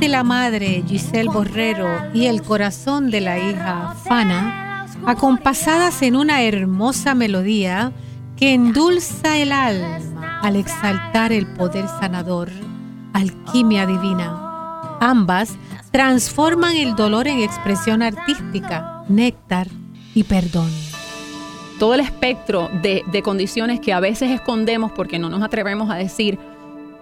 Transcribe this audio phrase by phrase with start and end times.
[0.00, 6.42] de la madre Giselle Borrero y el corazón de la hija Fana, acompasadas en una
[6.42, 7.92] hermosa melodía
[8.38, 12.48] que endulza el alma al exaltar el poder sanador,
[13.12, 14.96] alquimia divina.
[15.00, 15.56] Ambas
[15.90, 19.68] transforman el dolor en expresión artística, néctar
[20.14, 20.70] y perdón.
[21.78, 25.96] todo el espectro de, de condiciones que a veces escondemos porque no nos atrevemos a
[25.96, 26.38] decir,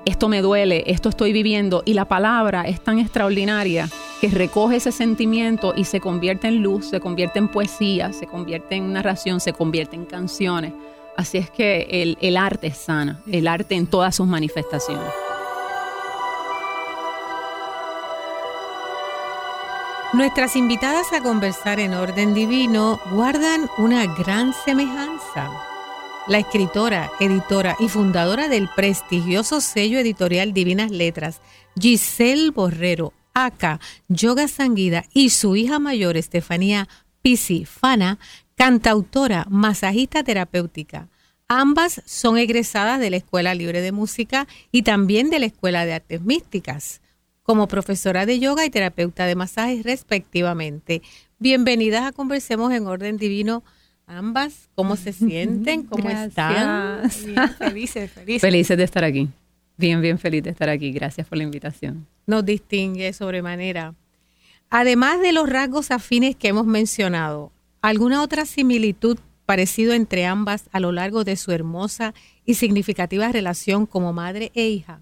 [0.09, 3.89] esto me duele, esto estoy viviendo, y la palabra es tan extraordinaria
[4.23, 8.75] que recoge ese sentimiento y se convierte en luz, se convierte en poesía, se convierte
[8.77, 10.73] en narración, se convierte en canciones.
[11.17, 15.13] Así es que el, arte es sana, el arte en todas sus manifestaciones.
[20.15, 25.51] Nuestras invitadas a conversar en orden divino guardan una gran semejanza.
[26.29, 31.41] La escritora, editora y fundadora del prestigioso sello editorial Divinas Letras,
[31.81, 36.87] Giselle Borrero, aka Yoga Sanguida, y su hija mayor, Estefanía
[37.23, 38.19] Pisi Fana,
[38.57, 41.09] cantautora, masajista terapéutica.
[41.49, 45.95] Ambas son egresadas de la Escuela Libre de Música y también de la Escuela de
[45.95, 47.01] Artes Místicas
[47.43, 51.01] como profesora de yoga y terapeuta de masajes respectivamente.
[51.39, 53.65] Bienvenidas a Conversemos en Orden Divino.
[54.09, 55.83] Ambas, ¿cómo se sienten?
[55.83, 57.11] ¿Cómo están?
[57.27, 58.41] Bien, felices, felices.
[58.41, 59.29] Felices de estar aquí.
[59.77, 60.93] Bien, bien feliz de estar aquí.
[60.93, 62.07] Gracias por la invitación.
[62.27, 63.95] Nos distingue sobremanera.
[64.71, 67.53] Además de los rasgos afines que hemos mencionado,
[67.83, 72.15] ¿alguna otra similitud parecido entre ambas a lo largo de su hermosa
[72.47, 75.01] y significativa relación como madre e hija?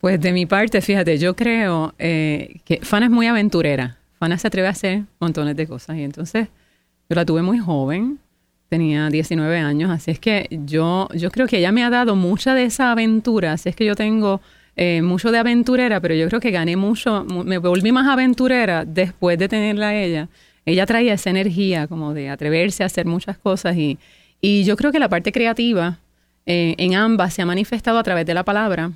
[0.00, 3.98] Pues de mi parte, fíjate, yo creo eh, que Fana es muy aventurera.
[4.18, 5.96] Fana se atreve a hacer montones de cosas.
[5.98, 6.48] Y entonces
[7.08, 8.18] yo la tuve muy joven,
[8.68, 12.54] tenía 19 años, así es que yo, yo creo que ella me ha dado mucha
[12.54, 13.52] de esa aventura.
[13.52, 14.40] Así es que yo tengo
[14.76, 18.84] eh, mucho de aventurera, pero yo creo que gané mucho, mu- me volví más aventurera
[18.84, 20.28] después de tenerla a ella.
[20.66, 23.98] Ella traía esa energía como de atreverse a hacer muchas cosas y,
[24.40, 25.98] y yo creo que la parte creativa
[26.46, 28.92] eh, en ambas se ha manifestado a través de la palabra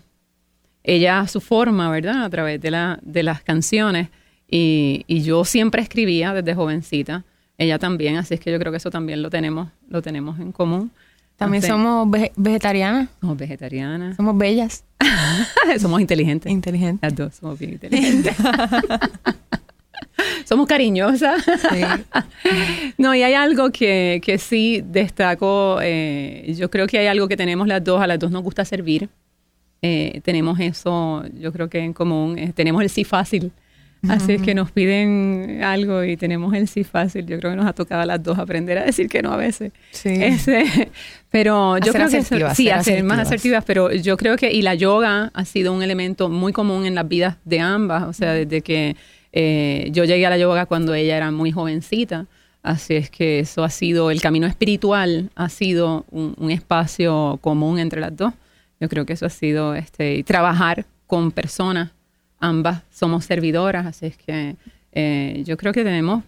[0.83, 2.25] ella a su forma, ¿verdad?
[2.25, 4.09] A través de, la, de las canciones.
[4.51, 7.25] Y, y yo siempre escribía desde jovencita.
[7.59, 10.53] Ella también, así es que yo creo que eso también lo tenemos, lo tenemos en
[10.53, 10.91] común.
[11.37, 14.85] También Entonces, somos vege- vegetarianas, somos vegetarianas, somos bellas,
[15.81, 16.51] somos inteligentes.
[16.51, 17.03] inteligentes.
[17.03, 18.35] Las dos somos bien inteligentes.
[20.45, 21.45] somos cariñosas.
[22.99, 25.79] No, y hay algo que, que sí destaco.
[25.83, 28.01] eh, yo creo que hay algo que tenemos las dos.
[28.01, 29.09] A las dos nos gusta servir.
[29.83, 32.37] Eh, tenemos eso, yo creo que en común.
[32.39, 33.53] eh, tenemos el sí fácil.
[34.07, 37.27] Así es que nos piden algo y tenemos el sí fácil.
[37.27, 39.37] Yo creo que nos ha tocado a las dos aprender a decir que no a
[39.37, 39.73] veces.
[39.91, 40.11] Sí.
[40.11, 40.91] Ese,
[41.31, 43.65] pero yo creo que sí, ser a ser más asertivas.
[43.65, 47.09] pero yo creo que y la yoga ha sido un elemento muy común en las
[47.09, 48.95] vidas de ambas, o sea, desde que
[49.33, 52.27] eh, yo llegué a la yoga cuando ella era muy jovencita,
[52.63, 57.79] así es que eso ha sido el camino espiritual ha sido un, un espacio común
[57.79, 58.33] entre las dos.
[58.81, 61.91] Yo creo que eso ha sido este y trabajar con personas,
[62.41, 64.57] ambas somos servidoras, así es que
[64.93, 66.23] eh, yo creo que tenemos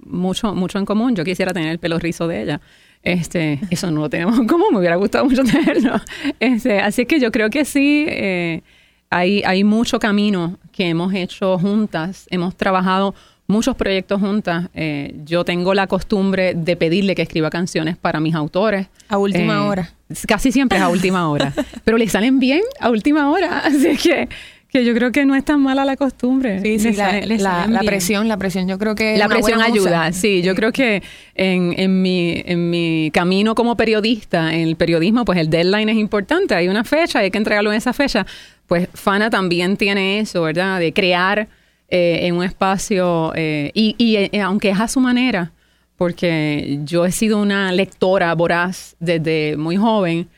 [0.00, 1.14] mucho mucho en común.
[1.14, 2.60] Yo quisiera tener el pelo rizo de ella.
[3.02, 6.00] Este, eso no lo tenemos en común, me hubiera gustado mucho tenerlo.
[6.40, 8.62] Este, así que yo creo que sí, eh,
[9.10, 13.14] hay, hay mucho camino que hemos hecho juntas, hemos trabajado
[13.46, 14.68] muchos proyectos juntas.
[14.74, 18.88] Eh, yo tengo la costumbre de pedirle que escriba canciones para mis autores.
[19.08, 19.92] A última Eh, hora.
[20.26, 21.52] Casi siempre es a última hora,
[21.84, 24.28] pero le salen bien a última hora, así que,
[24.70, 26.60] que yo creo que no es tan mala la costumbre.
[26.60, 27.20] Sí, sí, la,
[27.66, 30.42] la- presión, la presión, yo creo que La presión ayuda, sí.
[30.42, 31.02] Yo creo que
[31.34, 35.96] en, en, mi, en mi camino como periodista, en el periodismo, pues el deadline es
[35.96, 36.54] importante.
[36.54, 38.26] Hay una fecha, hay que entregarlo en esa fecha.
[38.66, 40.78] Pues Fana también tiene eso, ¿verdad?
[40.80, 41.48] De crear
[41.88, 45.52] eh, en un espacio, eh, y, y, eh, aunque es a su manera,
[45.96, 50.28] porque yo he sido una lectora voraz desde muy joven.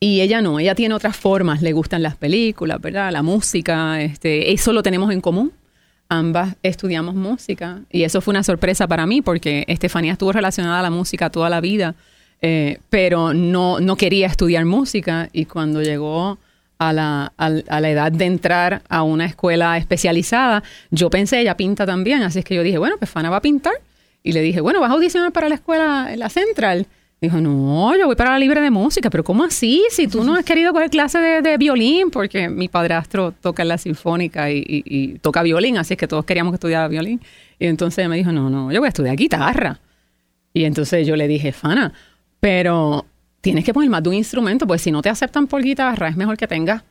[0.00, 3.10] Y ella no, ella tiene otras formas, le gustan las películas, ¿verdad?
[3.12, 5.52] La música, este, eso lo tenemos en común
[6.10, 10.82] ambas estudiamos música y eso fue una sorpresa para mí porque Estefanía estuvo relacionada a
[10.82, 11.96] la música toda la vida,
[12.40, 16.38] eh, pero no, no quería estudiar música y cuando llegó
[16.78, 21.58] a la, al- a la edad de entrar a una escuela especializada, yo pensé, ella
[21.58, 23.74] pinta también, así es que yo dije, bueno, pues Fana va a pintar
[24.22, 26.86] y le dije, bueno, vas a audicionar para la escuela, la Central.
[27.20, 29.84] Dijo, no, yo voy para la libre de música, pero ¿cómo así?
[29.90, 33.76] Si tú no has querido coger clase de, de violín, porque mi padrastro toca la
[33.76, 37.20] sinfónica y, toca violín, así es que todos queríamos que estudiara violín.
[37.58, 39.80] Y entonces me dijo, no, no, yo voy a estudiar guitarra.
[40.54, 41.92] Y entonces yo le dije, Fana,
[42.38, 43.04] pero
[43.40, 46.16] tienes que poner más de un instrumento, pues si no te aceptan por guitarra, es
[46.16, 46.84] mejor que tengas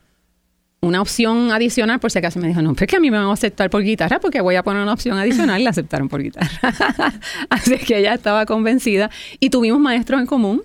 [0.80, 3.18] una opción adicional, por si acaso me dijo, no, pero es que a mí me
[3.18, 6.08] van a aceptar por guitarra porque voy a poner una opción adicional y la aceptaron
[6.08, 6.50] por guitarra.
[7.50, 9.10] Así es que ella estaba convencida
[9.40, 10.62] y tuvimos maestros en común.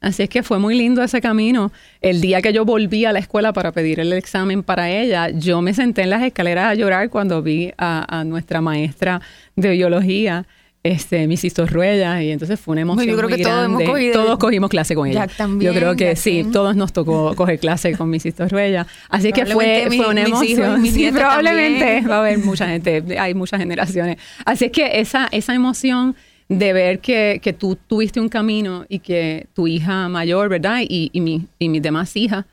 [0.00, 1.72] Así es que fue muy lindo ese camino.
[2.00, 5.60] El día que yo volví a la escuela para pedir el examen para ella, yo
[5.60, 9.20] me senté en las escaleras a llorar cuando vi a, a nuestra maestra
[9.56, 10.46] de biología,
[10.92, 11.54] este, Mrs.
[11.54, 13.84] Torruella, y entonces fue una emoción Yo creo muy que todos hemos grande.
[13.92, 15.26] cogido- Todos cogimos clase con ella.
[15.26, 16.52] Jack también, Yo creo que Jack sí, también.
[16.52, 18.34] todos nos tocó coger clase con Mrs.
[18.34, 18.86] Torruella.
[19.08, 19.54] Así que fue,
[19.84, 20.82] Probablemente fue una mi- mis hijos emoción.
[20.82, 22.10] mis Sí, probablemente también.
[22.10, 24.16] va a haber mucha gente, hay muchas generaciones.
[24.44, 26.16] Así es que esa, esa emoción
[26.48, 30.80] de ver que, que tú tuviste un camino y que tu hija mayor, ¿verdad?
[30.88, 32.46] Y, y, mi- y mis demás hijas,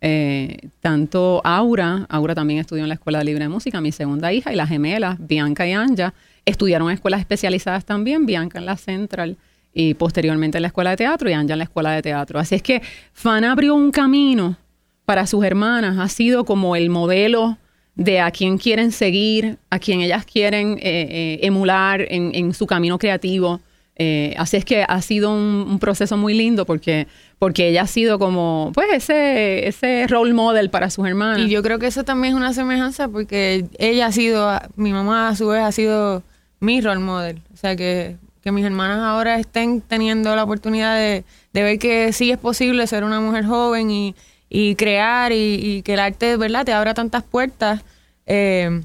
[0.00, 4.52] eh, tanto Aura, Aura también estudió en la Escuela Libre de Música, mi segunda hija,
[4.52, 6.12] y las gemelas, Bianca y Anja,
[6.44, 9.36] estudiaron en escuelas especializadas también, Bianca en la Central
[9.74, 12.38] y posteriormente en la Escuela de Teatro y Anja en la Escuela de Teatro.
[12.38, 14.56] Así es que Fana abrió un camino
[15.04, 17.58] para sus hermanas, ha sido como el modelo
[17.94, 22.66] de a quien quieren seguir, a quien ellas quieren eh, eh, emular en, en su
[22.66, 23.60] camino creativo.
[23.96, 27.06] Eh, así es que ha sido un, un proceso muy lindo porque,
[27.38, 31.40] porque ella ha sido como, pues, ese, ese role model para sus hermanas.
[31.40, 35.28] Y yo creo que eso también es una semejanza porque ella ha sido, mi mamá
[35.28, 36.22] a su vez ha sido
[36.62, 37.42] mi role model.
[37.52, 42.12] O sea, que, que mis hermanas ahora estén teniendo la oportunidad de, de ver que
[42.12, 44.14] sí es posible ser una mujer joven y,
[44.48, 47.82] y crear y, y que el arte, ¿verdad?, te abra tantas puertas.
[48.26, 48.80] eh,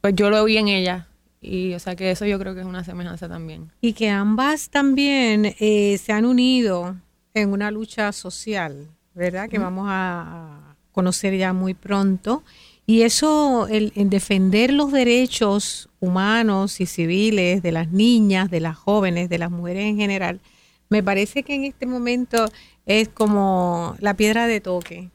[0.00, 1.06] pues yo lo vi en ella.
[1.40, 3.70] Y o sea que eso yo creo que es una semejanza también.
[3.80, 6.96] Y que ambas también eh, se han unido
[7.34, 9.48] en una lucha social, ¿verdad?
[9.48, 12.42] Que vamos a conocer ya muy pronto.
[12.86, 18.76] Y eso, el, en defender los derechos humanos y civiles de las niñas, de las
[18.76, 20.40] jóvenes, de las mujeres en general,
[20.88, 22.46] me parece que en este momento
[22.84, 25.08] es como la piedra de toque.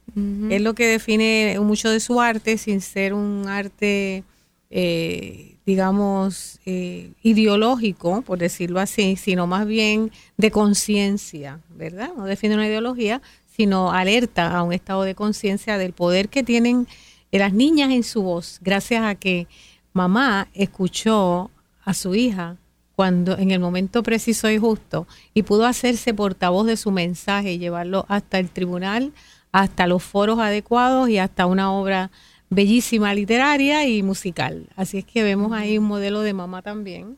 [0.50, 4.24] Es lo que define mucho de su arte sin ser un arte,
[4.72, 12.10] eh, digamos, eh, ideológico, por decirlo así, sino más bien de conciencia, ¿verdad?
[12.18, 13.22] No define una ideología,
[13.56, 16.88] sino alerta a un estado de conciencia del poder que tienen
[17.32, 19.48] eh, las niñas en su voz, gracias a que
[19.94, 21.52] mamá escuchó
[21.84, 22.58] a su hija
[22.96, 27.58] cuando en el momento preciso y justo y pudo hacerse portavoz de su mensaje y
[27.60, 29.14] llevarlo hasta el tribunal,
[29.52, 32.12] hasta los foros adecuados y hasta una obra
[32.50, 34.68] bellísima literaria y musical.
[34.76, 37.18] Así es que vemos ahí un modelo de mamá también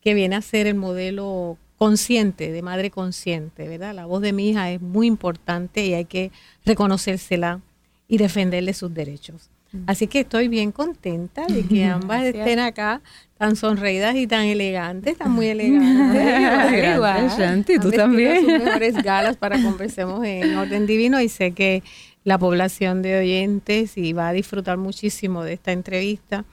[0.00, 3.94] que viene a ser el modelo consciente, de madre consciente, ¿verdad?
[3.94, 6.32] La voz de mi hija es muy importante y hay que
[6.64, 7.60] reconocérsela
[8.08, 9.50] y defenderle sus derechos.
[9.86, 12.46] Así que estoy bien contenta de que ambas Gracias.
[12.46, 13.02] estén acá
[13.36, 16.94] tan sonreídas y tan elegantes, tan muy elegantes.
[16.94, 17.28] Igual.
[17.28, 18.40] Shanti, tú también.
[18.40, 21.82] sus mejores galas para conversemos en orden divino y sé que
[22.24, 26.44] la población de oyentes y va a disfrutar muchísimo de esta entrevista.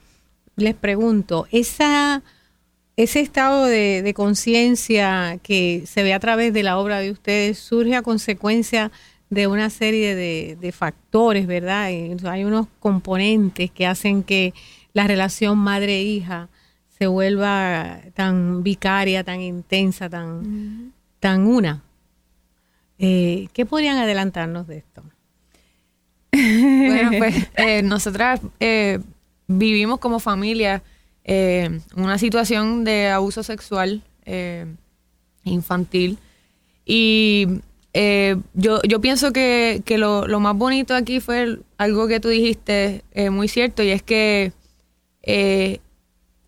[0.56, 2.22] Les pregunto, esa
[2.96, 7.58] ese estado de, de conciencia que se ve a través de la obra de ustedes
[7.58, 8.90] surge a consecuencia
[9.30, 11.90] de una serie de, de factores, ¿verdad?
[11.90, 14.54] Y hay unos componentes que hacen que
[14.92, 16.48] la relación madre-hija
[16.98, 21.82] se vuelva tan vicaria, tan intensa, tan, tan una.
[22.98, 25.02] Eh, ¿Qué podrían adelantarnos de esto?
[26.32, 28.98] Bueno, pues eh, nosotras eh,
[29.46, 30.82] vivimos como familia
[31.24, 34.66] eh, una situación de abuso sexual eh,
[35.44, 36.18] infantil
[36.84, 37.48] y
[37.98, 42.28] eh, yo, yo pienso que, que lo, lo más bonito aquí fue algo que tú
[42.28, 44.52] dijiste eh, muy cierto y es que
[45.22, 45.80] eh,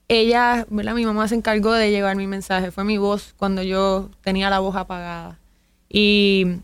[0.09, 0.95] ella, ¿verdad?
[0.95, 4.59] Mi mamá se encargó de llevar mi mensaje, fue mi voz cuando yo tenía la
[4.59, 5.39] voz apagada.
[5.89, 6.59] Y,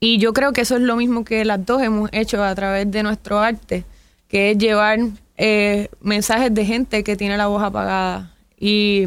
[0.00, 2.90] y yo creo que eso es lo mismo que las dos hemos hecho a través
[2.90, 3.86] de nuestro arte,
[4.28, 4.98] que es llevar
[5.38, 8.34] eh, mensajes de gente que tiene la voz apagada.
[8.58, 9.06] Y,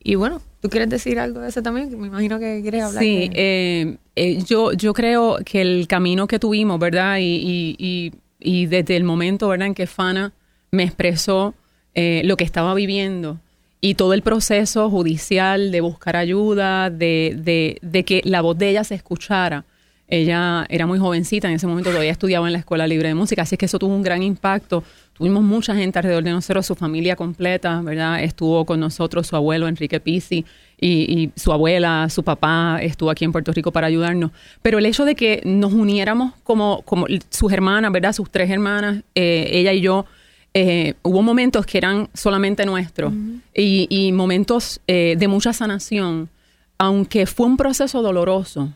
[0.00, 1.98] y bueno, ¿tú quieres decir algo de eso también?
[2.00, 3.02] Me imagino que quieres hablar.
[3.02, 7.18] Sí, eh, eh, yo, yo creo que el camino que tuvimos, ¿verdad?
[7.18, 10.32] Y, y, y, y desde el momento, ¿verdad?, en que Fana
[10.70, 11.54] me expresó
[11.94, 13.38] eh, lo que estaba viviendo
[13.80, 18.70] y todo el proceso judicial de buscar ayuda, de, de, de que la voz de
[18.70, 19.64] ella se escuchara,
[20.10, 23.42] Ella era muy jovencita, en ese momento todavía estudiaba en la Escuela Libre de Música,
[23.42, 24.82] así que eso tuvo un gran impacto.
[25.18, 28.22] Tuvimos mucha gente alrededor de nosotros, su familia completa, ¿verdad?
[28.22, 30.44] Estuvo con nosotros su abuelo Enrique Pizzi
[30.80, 34.30] y, su abuela, su papá estuvo aquí en Puerto Rico para ayudarnos.
[34.62, 38.12] Pero el hecho de que nos uniéramos como, como sus hermanas, ¿verdad?
[38.12, 40.06] Sus tres hermanas, eh, ella y yo,
[40.54, 43.12] eh, hubo momentos que eran solamente nuestros
[43.54, 46.28] y, momentos eh, de mucha sanación,
[46.78, 48.72] aunque fue un proceso doloroso.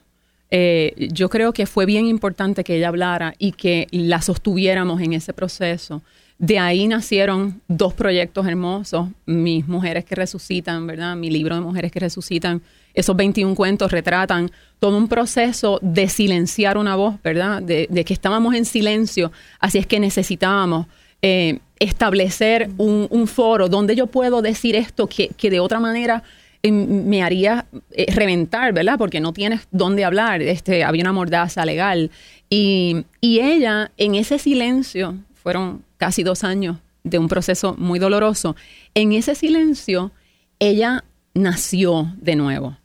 [0.55, 5.15] Eh, yo creo que fue bien importante que ella hablara y que la sostuviéramos en
[5.15, 6.03] ese proceso.
[6.43, 11.15] De ahí nacieron dos proyectos hermosos, Mis Mujeres que Resucitan, ¿verdad?
[11.15, 12.61] Mi libro de Mujeres que Resucitan.
[12.95, 17.63] Esos 21 cuentos retratan todo un proceso de silenciar una voz, ¿verdad?
[17.63, 19.31] De, que estábamos en silencio,
[19.61, 20.89] así es que necesitábamos
[21.23, 26.25] eh, establecer un, foro donde yo puedo decir esto que, que de otra manera
[26.69, 28.99] me haría eh, reventar, ¿verdad?
[28.99, 30.43] Porque no tienes dónde hablar.
[30.43, 32.11] Este, había una mordaza legal.
[32.51, 38.57] Y, y ella, en ese silencio, fueron casi dos años de un proceso muy doloroso.
[38.95, 40.13] En ese silencio,
[40.59, 42.77] ella nació de nuevo.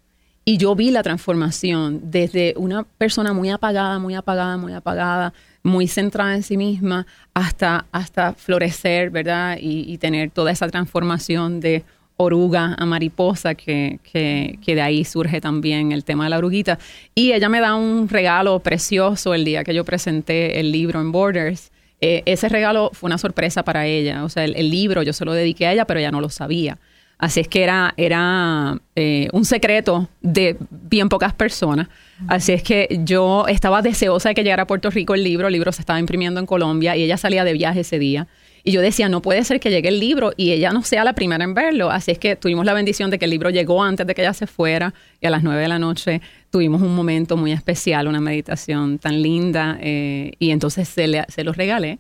[0.50, 5.88] Y yo vi la transformación desde una persona muy apagada, muy apagada, muy apagada, muy
[5.88, 9.58] centrada en sí misma, hasta, hasta florecer, ¿verdad?
[9.60, 11.84] Y, tener toda esa transformación de
[12.16, 16.80] oruga a mariposa, que, que, que, de ahí surge también el tema de la oruguita.
[17.14, 21.12] Y ella me da un regalo precioso el día que yo presenté el libro en
[21.12, 21.72] Borders.
[22.00, 24.24] Eh, ese regalo fue una sorpresa para ella.
[24.24, 26.78] O sea, el, libro yo se lo dediqué a ella, pero ella no lo sabía.
[27.18, 31.88] Así es que era, era eh, un secreto de bien pocas personas.
[32.28, 35.48] Así es que yo estaba deseosa de que llegara a Puerto Rico el libro.
[35.48, 38.28] El libro se estaba imprimiendo en Colombia y ella salía de viaje ese día.
[38.68, 41.14] Y yo decía, no puede ser que llegue el libro y ella no sea la
[41.14, 41.90] primera en verlo.
[41.90, 44.34] Así es que tuvimos la bendición de que el libro llegó antes de que ella
[44.34, 48.20] se fuera y a las nueve de la noche tuvimos un momento muy especial, una
[48.20, 52.00] meditación tan linda eh, y entonces se, le, los regalé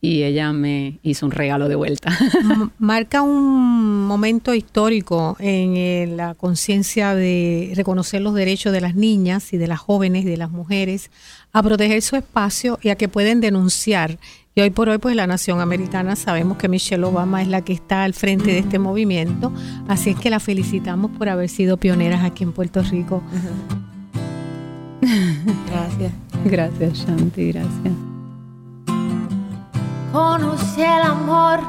[0.00, 2.10] y ella me hizo un regalo de vuelta.
[2.80, 9.52] Marca un momento histórico en eh, la conciencia de reconocer los derechos de las niñas
[9.52, 11.12] y de las jóvenes y de las mujeres
[11.52, 14.18] a proteger su espacio y a que pueden denunciar
[14.54, 17.72] y hoy por hoy, pues la nación americana sabemos que Michelle Obama es la que
[17.72, 19.52] está al frente de este movimiento,
[19.88, 23.22] así es que la felicitamos por haber sido pioneras aquí en Puerto Rico.
[25.70, 26.12] Gracias.
[26.44, 27.94] Gracias, Shanti, gracias.
[30.12, 31.60] Conocí el amor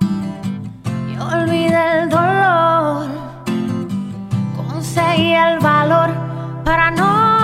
[0.00, 3.06] y olvidé el dolor.
[4.56, 6.10] Conseguí el valor
[6.64, 7.39] para no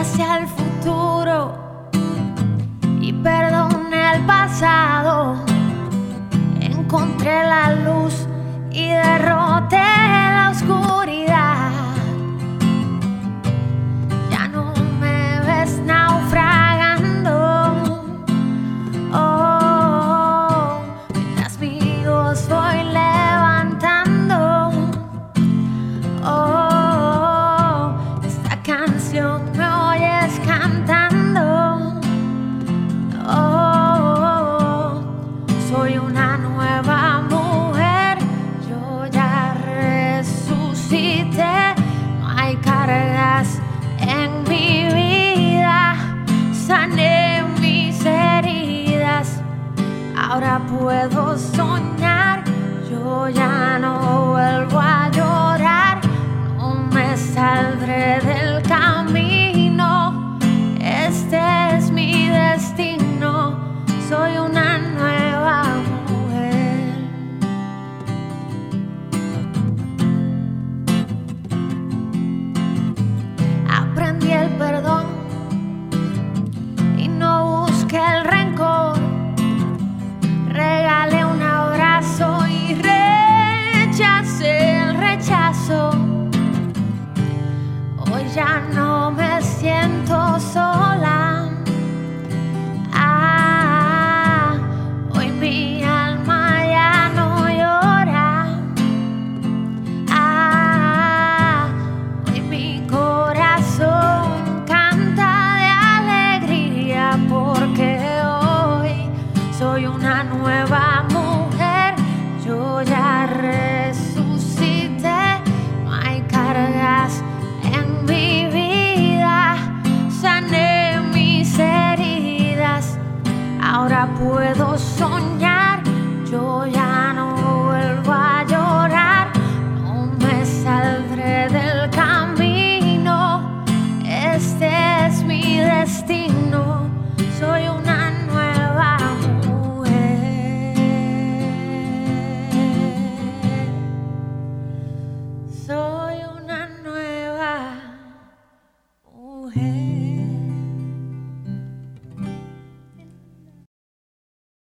[0.00, 1.54] hacia el futuro
[3.02, 5.36] y perdone el pasado.
[6.58, 8.26] Encontré la luz
[8.70, 11.70] y derroté la oscuridad.
[14.30, 16.69] Ya no me ves naufragando.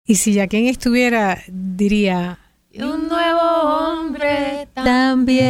[0.09, 2.39] Y si Jaquen estuviera, diría,
[2.71, 5.45] Y un nuevo hombre también.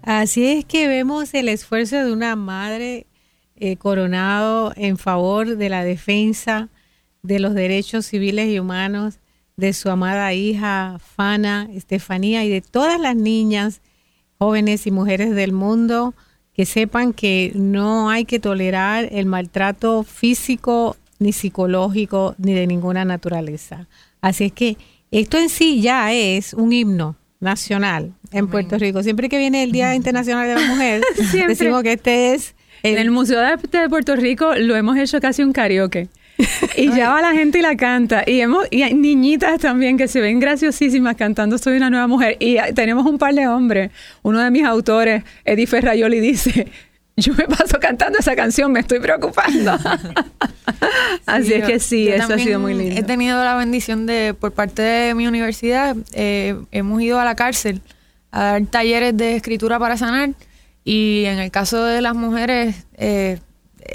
[0.00, 3.06] Así es que vemos el esfuerzo de una madre
[3.56, 6.70] eh, coronado en favor de la defensa
[7.22, 9.18] de los derechos civiles y humanos
[9.58, 13.82] de su amada hija Fana, Estefanía y de todas las niñas,
[14.38, 16.14] jóvenes y mujeres del mundo
[16.58, 23.04] que sepan que no hay que tolerar el maltrato físico ni psicológico ni de ninguna
[23.04, 23.86] naturaleza.
[24.20, 24.76] Así es que
[25.12, 29.04] esto en sí ya es un himno nacional en Puerto Rico.
[29.04, 31.00] Siempre que viene el Día Internacional de la Mujer,
[31.46, 34.96] decimos que este es el- En el Museo de Arte de Puerto Rico lo hemos
[34.98, 36.08] hecho casi un karaoke.
[36.76, 38.22] Y ya va la gente y la canta.
[38.26, 42.36] Y hemos y hay niñitas también que se ven graciosísimas cantando Soy una nueva mujer.
[42.38, 43.90] Y tenemos un par de hombres.
[44.22, 46.68] Uno de mis autores, Eddie Ferrayoli, dice,
[47.18, 49.76] yo me paso cantando esa canción, me estoy preocupando.
[51.26, 52.96] Así es que sí, eso ha sido muy lindo.
[52.96, 57.34] He tenido la bendición de, por parte de mi universidad, eh, hemos ido a la
[57.34, 57.82] cárcel
[58.30, 60.30] a dar talleres de escritura para sanar
[60.84, 63.40] y en el caso de las mujeres, eh,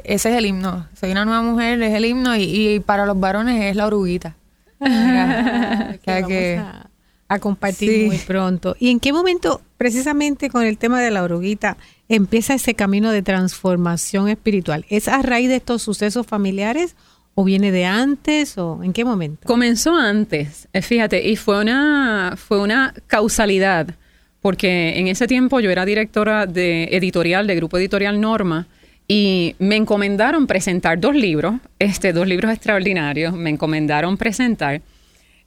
[0.03, 0.87] ese es el himno.
[0.99, 4.35] Soy una nueva mujer, es el himno y, y para los varones es la oruguita.
[4.79, 6.89] Mira, que vamos que- a,
[7.29, 8.05] a compartir Sí.
[8.07, 8.75] muy pronto.
[8.79, 11.77] ¿Y en qué momento, precisamente con el tema de la oruguita,
[12.09, 14.85] empieza ese camino de transformación espiritual?
[14.89, 16.95] ¿Es a raíz de estos sucesos familiares
[17.35, 19.47] o viene de antes o en qué momento?
[19.47, 23.95] Comenzó antes, eh, fíjate, y fue una, fue una causalidad,
[24.41, 28.67] porque en ese tiempo yo era directora de editorial, de Grupo Editorial Norma,
[29.07, 34.81] y me encomendaron presentar dos libros, este, dos libros extraordinarios, me encomendaron presentar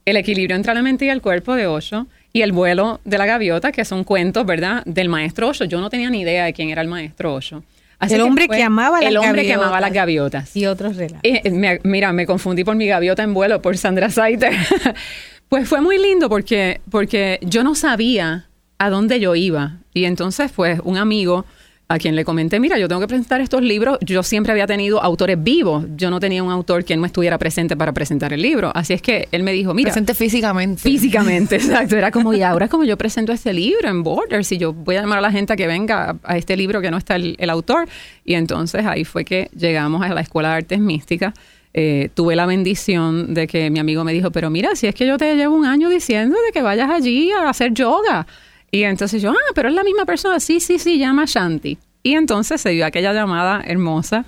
[0.05, 3.25] El equilibrio entre la mente y el cuerpo de Osho y El vuelo de la
[3.25, 5.65] gaviota, que son cuentos, ¿verdad?, del maestro Osho.
[5.65, 7.63] Yo no tenía ni idea de quién era el maestro Osho.
[8.09, 10.55] El hombre que amaba las El hombre que amaba las gaviotas.
[10.55, 11.21] Y otros relatos.
[11.23, 14.53] Eh, eh, me- mira, me confundí por mi gaviota en vuelo, por Sandra Saiter.
[15.49, 18.45] pues fue muy lindo porque, porque yo no sabía
[18.77, 19.77] a dónde yo iba.
[19.93, 21.45] Y entonces, pues, un amigo
[21.89, 23.97] a quien le comenté, mira, yo tengo que presentar estos libros.
[24.01, 25.85] Yo siempre había tenido autores vivos.
[25.95, 28.71] Yo no tenía un autor que no estuviera presente para presentar el libro.
[28.75, 30.81] Así es que él me dijo, mira, presente físicamente.
[30.81, 31.95] Físicamente, exacto.
[31.95, 35.01] Era como, y ahora como yo presento este libro en Borders y yo voy a
[35.01, 37.35] llamar a la gente a que venga a, a este libro que no está el,
[37.39, 37.87] el autor.
[38.25, 41.33] Y entonces ahí fue que llegamos a la Escuela de Artes Místicas.
[41.73, 45.05] Eh, tuve la bendición de que mi amigo me dijo, pero mira, si es que
[45.05, 48.25] yo te llevo un año diciendo de que vayas allí a hacer yoga.
[48.71, 50.39] Y entonces yo, ah, pero es la misma persona.
[50.39, 51.77] Sí, sí, sí, llama Shanti.
[52.03, 54.25] Y entonces se dio aquella llamada hermosa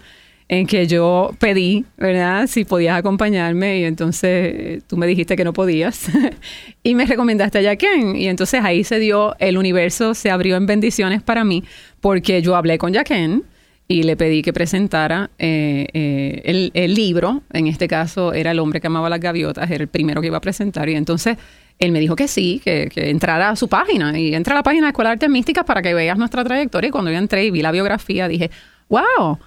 [0.49, 2.47] en que yo pedí, ¿verdad?
[2.47, 6.07] Si podías acompañarme y entonces eh, tú me dijiste que no podías
[6.83, 10.65] y me recomendaste a Jaquen y entonces ahí se dio, el universo se abrió en
[10.65, 11.63] bendiciones para mí
[12.01, 13.43] porque yo hablé con Jaquen
[13.91, 18.79] y le pedí que presentara eh, eh, el, libro, en este caso era El hombre
[18.79, 20.87] que amaba las gaviotas, era el primero que iba a presentar.
[20.89, 21.37] Y entonces
[21.79, 24.17] él me dijo que sí, que, que entrara a su página.
[24.19, 26.89] Y entra a la página de Escuela de Artes Místicas para que veas nuestra trayectoria.
[26.89, 28.51] Y cuando yo entré y vi la biografía dije,
[28.89, 29.39] wow,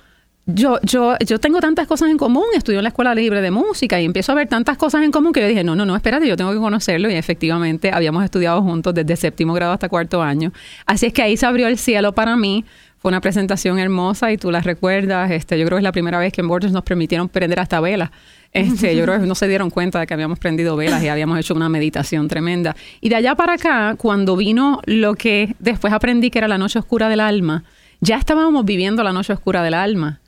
[0.47, 4.01] yo, yo, yo tengo tantas cosas en común, estudio en la Escuela Libre de Música
[4.01, 6.27] y empiezo a ver tantas cosas en común que yo dije, no, no, no, espérate,
[6.27, 10.53] yo tengo que conocerlo y efectivamente habíamos estudiado juntos desde séptimo grado hasta cuarto año.
[10.85, 12.65] Así es que ahí se abrió el cielo para mí.
[13.03, 15.29] Fue una presentación hermosa y tú la recuerdas.
[15.33, 17.81] Este, yo creo que es la primera vez que en Borders nos permitieron prender hasta
[17.81, 18.12] velas.
[18.53, 21.37] Este, yo creo que no se dieron cuenta de que habíamos prendido velas y habíamos
[21.37, 22.77] hecho una meditación tremenda.
[23.01, 26.79] Y de allá para acá, cuando vino lo que después aprendí que era la noche
[26.79, 27.65] oscura del alma,
[28.01, 30.21] ya estábamos viviendo la noche oscura del alma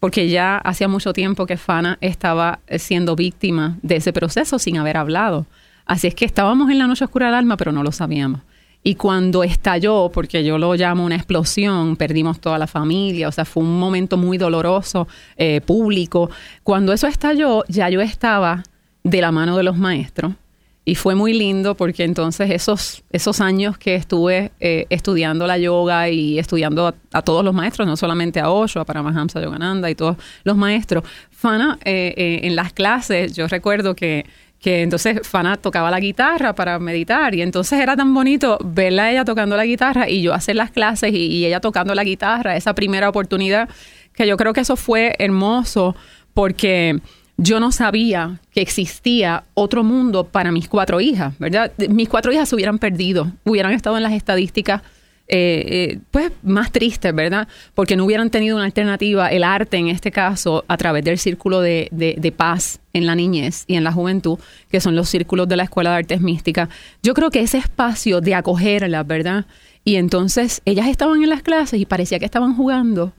[0.00, 4.96] porque ya hacía mucho tiempo que Fana estaba siendo víctima de ese proceso sin haber
[4.96, 5.46] hablado.
[5.84, 8.40] Así es que estábamos en la noche oscura del alma, pero no lo sabíamos.
[8.84, 13.44] Y cuando estalló, porque yo lo llamo una explosión, perdimos toda la familia, o sea,
[13.44, 16.30] fue un momento muy doloroso, eh, público.
[16.64, 18.64] Cuando eso estalló, ya yo estaba
[19.04, 20.32] de la mano de los maestros.
[20.84, 26.08] Y fue muy lindo porque entonces esos, esos años que estuve eh, estudiando la yoga
[26.08, 30.16] y estudiando a, todos los maestros, no solamente a Osho, a Paramahamsa Yogananda y todos
[30.42, 34.26] los maestros, Fana, eh, en las clases, yo recuerdo que,
[34.62, 39.10] que entonces Fana tocaba la guitarra para meditar y entonces era tan bonito verla a
[39.10, 42.56] ella tocando la guitarra y yo hacer las clases y, y ella tocando la guitarra,
[42.56, 43.68] esa primera oportunidad,
[44.14, 45.96] que yo creo que eso fue hermoso
[46.32, 47.00] porque
[47.36, 51.72] yo no sabía que existía otro mundo para mis cuatro hijas, ¿verdad?
[51.88, 54.82] Mis cuatro hijas se hubieran perdido, hubieran estado en las estadísticas
[55.34, 57.48] eh, eh, pues más tristes, ¿verdad?
[57.74, 61.62] Porque no hubieran tenido una alternativa, el arte en este caso, a través del círculo
[61.62, 64.38] de, de, de paz en la niñez y en la juventud,
[64.70, 66.68] que son los círculos de la Escuela de Artes Místicas.
[67.02, 69.46] Yo creo que ese espacio de acogerlas, ¿verdad?
[69.84, 73.14] Y entonces ellas estaban en las clases y parecía que estaban jugando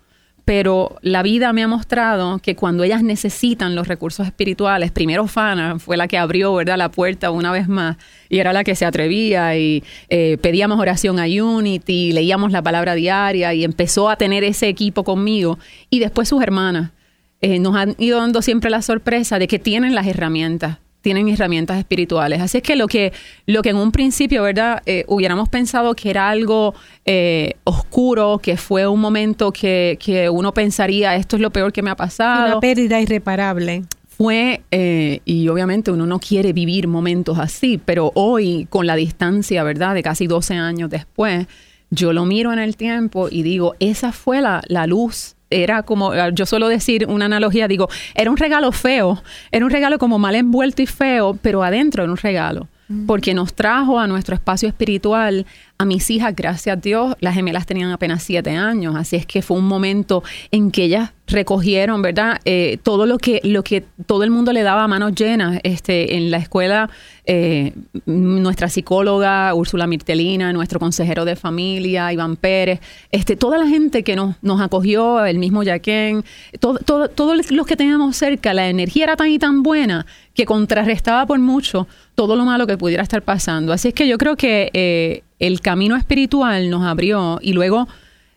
[0.46, 5.80] pero la vida me ha mostrado que cuando ellas necesitan los recursos espirituales, primero Fana
[5.80, 6.78] fue la que abrió ¿verdad?
[6.78, 7.98] la puerta una vez más
[8.30, 12.94] y era la que se atrevía y eh, pedíamos oración a Unity, leíamos la palabra
[12.96, 16.92] diaria y empezó a tener ese equipo conmigo y después sus hermanas.
[17.40, 21.78] Eh, nos han ido dando siempre la sorpresa de que tienen las herramientas tienen herramientas
[21.78, 22.42] espirituales.
[22.42, 23.12] Así es que lo que,
[23.46, 24.82] lo que en un principio, ¿verdad?
[24.86, 26.74] Eh, hubiéramos pensado que era algo
[27.06, 31.82] eh, oscuro, que fue un momento que, que, uno pensaría, esto es lo peor que
[31.82, 32.54] me ha pasado.
[32.54, 33.84] Una pérdida irreparable.
[34.08, 39.62] Fue, eh, y obviamente uno no quiere vivir momentos así, pero hoy, con la distancia,
[39.64, 39.96] ¿verdad?
[39.96, 41.48] De casi 12 años después,
[41.90, 46.12] yo lo miro en el tiempo y digo, esa fue la, la luz era como,
[46.12, 50.20] ah, yo suelo decir una analogía, digo, era un regalo feo, era un regalo como
[50.20, 52.68] mal envuelto y feo, pero adentro era un regalo,
[53.08, 55.46] porque nos trajo a nuestro espacio espiritual
[55.84, 59.42] a mis hijas, gracias a Dios, las gemelas tenían apenas siete años, así es que
[59.42, 62.40] fue un momento en que ellas recogieron, ¿verdad?
[62.46, 65.60] Eh, todo lo que, lo que todo el mundo le daba a manos llenas.
[65.64, 66.90] Este, en la escuela,
[67.26, 67.74] eh,
[68.06, 74.16] nuestra psicóloga Úrsula Mirtelina, nuestro consejero de familia, Iván Pérez, este, toda la gente que
[74.16, 76.24] nos, nos acogió, el mismo Yaquén,
[76.60, 80.46] todo, todo, todos los que teníamos cerca, la energía era tan y tan buena que
[80.46, 83.74] contrarrestaba por mucho todo lo malo que pudiera estar pasando.
[83.74, 87.88] Así es que yo creo que eh, el camino espiritual nos abrió y luego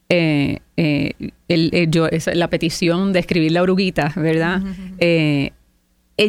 [0.09, 1.13] eh, eh,
[1.49, 4.63] el, yo, la petición de escribir la oruguita, ¿verdad?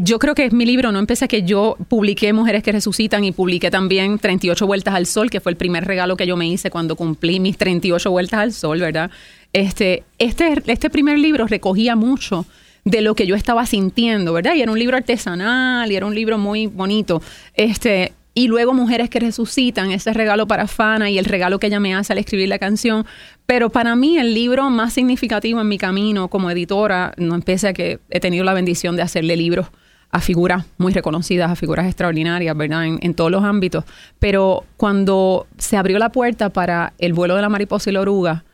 [0.01, 3.31] yo creo que es mi libro, no empecé que yo publiqué Mujeres que Resucitan y
[3.31, 6.69] publiqué también 38 Vueltas al Sol, que fue el primer regalo que yo me hice
[6.69, 9.09] cuando cumplí mis 38 Vueltas al Sol, ¿verdad?
[9.53, 12.45] Este, este, este primer libro recogía mucho
[12.83, 14.55] de lo que yo estaba sintiendo, ¿verdad?
[14.55, 17.21] Y era un libro artesanal y era un libro muy bonito.
[17.53, 21.79] Este, y luego Mujeres que Resucitan, ese regalo para Fana y el regalo que ella
[21.79, 23.03] me hace al escribir la canción.
[23.47, 27.73] Pero para mí el libro más significativo en mi camino como editora, no empecé a
[27.73, 29.65] que he tenido la bendición de hacerle libros
[30.11, 32.85] a figuras muy reconocidas, a figuras extraordinarias, ¿verdad?
[32.85, 33.85] En, todos los ámbitos.
[34.19, 38.45] Pero cuando se abrió la puerta para el vuelo de la mariposa y la oruga,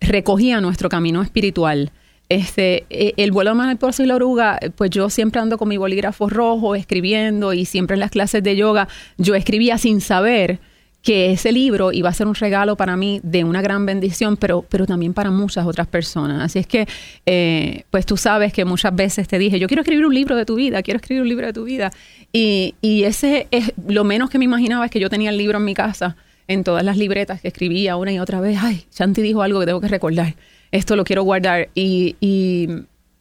[0.00, 1.92] recogía nuestro camino espiritual
[2.28, 5.76] este, e, el vuelo de por y la oruga, pues yo siempre ando con mi
[5.76, 10.60] bolígrafo rojo escribiendo y siempre en las clases de yoga yo escribía sin saber
[11.02, 14.66] que ese libro iba a ser un regalo para mí de una gran bendición, pero,
[14.68, 16.42] pero también para muchas otras personas.
[16.42, 16.86] Así es que,
[17.24, 20.44] eh, pues tú sabes que muchas veces te dije, yo quiero escribir un libro de
[20.44, 21.92] tu vida, quiero escribir un libro de tu vida.
[22.32, 25.58] Y, y ese es lo menos que me imaginaba es que yo tenía el libro
[25.58, 26.16] en mi casa,
[26.48, 28.58] en todas las libretas que escribía una y otra vez.
[28.60, 30.34] Ay, Shanti dijo algo que tengo que recordar
[30.72, 31.68] esto lo quiero guardar.
[31.74, 32.68] Y, y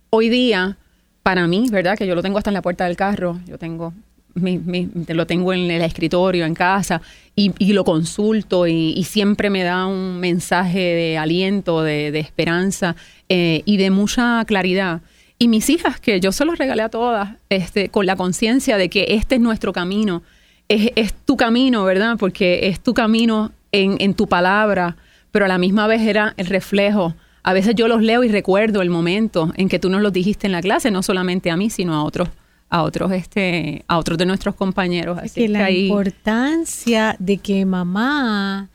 [0.09, 0.77] hoy día,
[1.23, 1.97] para mí, ¿verdad?
[1.97, 3.93] Que yo lo tengo hasta en la puerta del carro, yo tengo
[4.39, 7.01] mi, lo tengo en el escritorio, en casa,
[7.35, 12.19] y, y lo consulto y, y, siempre me da un mensaje de aliento, de, de
[12.19, 12.95] esperanza
[13.29, 15.01] eh, y de mucha claridad.
[15.39, 18.89] Y mis hijas, que yo se los regalé a todas, este, con la conciencia de
[18.89, 20.23] que este es nuestro camino,
[20.67, 22.17] es, es, tu camino, ¿verdad?
[22.19, 24.97] Porque es tu camino en, en tu palabra,
[25.31, 28.81] pero a la misma vez era el reflejo a veces yo los leo y recuerdo
[28.81, 31.69] el momento en que tú nos los dijiste en la clase, no solamente a mí,
[31.69, 32.29] sino a otros
[32.69, 35.17] a otros este a otros de nuestros compañeros.
[35.17, 38.69] Así que la importancia de que mamá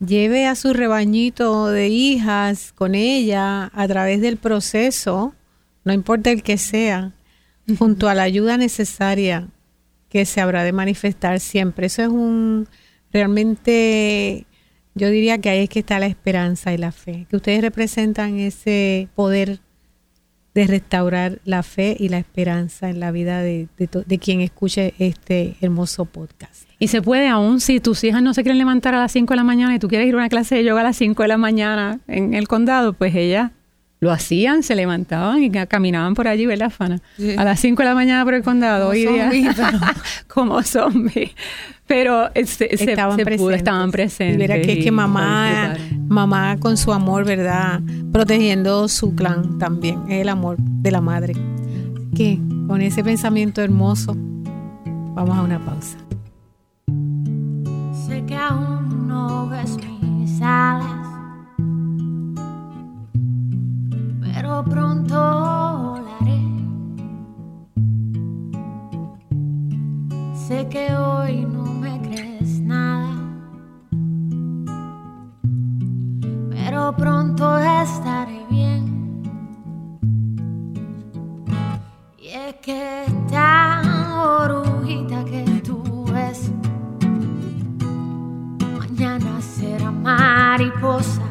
[0.00, 5.34] lleve a su rebañito de hijas con ella a través del proceso
[5.88, 7.12] no importa el que sea
[7.78, 9.48] junto a la ayuda necesaria
[10.10, 11.86] que se habrá de manifestar siempre.
[11.86, 12.68] Eso es un
[13.10, 14.44] realmente
[14.98, 18.38] yo diría que ahí es que está la esperanza y la fe, que ustedes representan
[18.38, 19.60] ese poder
[20.54, 25.56] de restaurar la fe y la esperanza en la vida de, de, quien escuche este
[25.60, 26.68] hermoso podcast.
[26.80, 29.36] Y se puede aún si tus hijas no se quieren levantar a las 5 de
[29.36, 31.28] la mañana y tú quieres ir a una clase de yoga a las 5 de
[31.28, 33.52] la mañana en el condado, pues ellas
[34.00, 37.00] lo hacían, se levantaban y caminaban por allí, ¿verdad, Fana?
[37.36, 39.30] A las 5 de la mañana por el condado, hoy día,
[40.28, 41.32] como zombies
[41.88, 43.56] pero se, estaban, presentes.
[43.56, 44.36] estaban presentes.
[44.36, 45.74] Y verá que es que mamá,
[46.06, 47.80] mamá con su amor, ¿verdad?
[48.12, 51.32] Protegiendo su clan también, es el amor de la madre.
[52.14, 54.14] Que con ese pensamiento hermoso,
[55.14, 55.96] vamos a una pausa.
[58.06, 60.87] Sé que aún no ves mis alas,
[64.48, 65.14] pero pronto
[65.78, 66.40] volaré.
[70.34, 71.66] Sé que hoy no
[76.50, 79.22] pero pronto estaré bien.
[82.18, 83.82] Y es que esta
[84.44, 86.50] orujita que tú ves,
[88.78, 91.27] mañana será mariposa.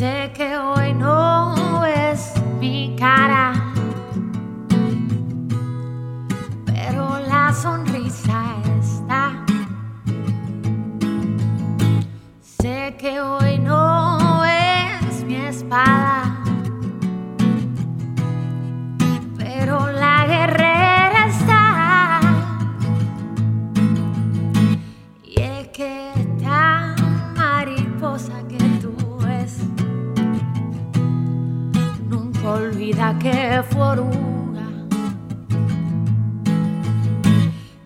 [0.00, 3.52] Sé que hoy no es mi cara,
[6.64, 9.44] pero la sonrisa está.
[12.40, 16.09] Sé que hoy no es mi espada.
[33.18, 34.66] Que fue oruga.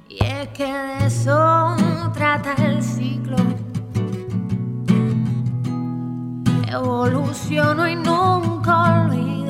[0.08, 1.76] Y es que de eso
[2.12, 3.36] trata el ciclo.
[6.66, 9.43] Evoluciono y nunca olvido,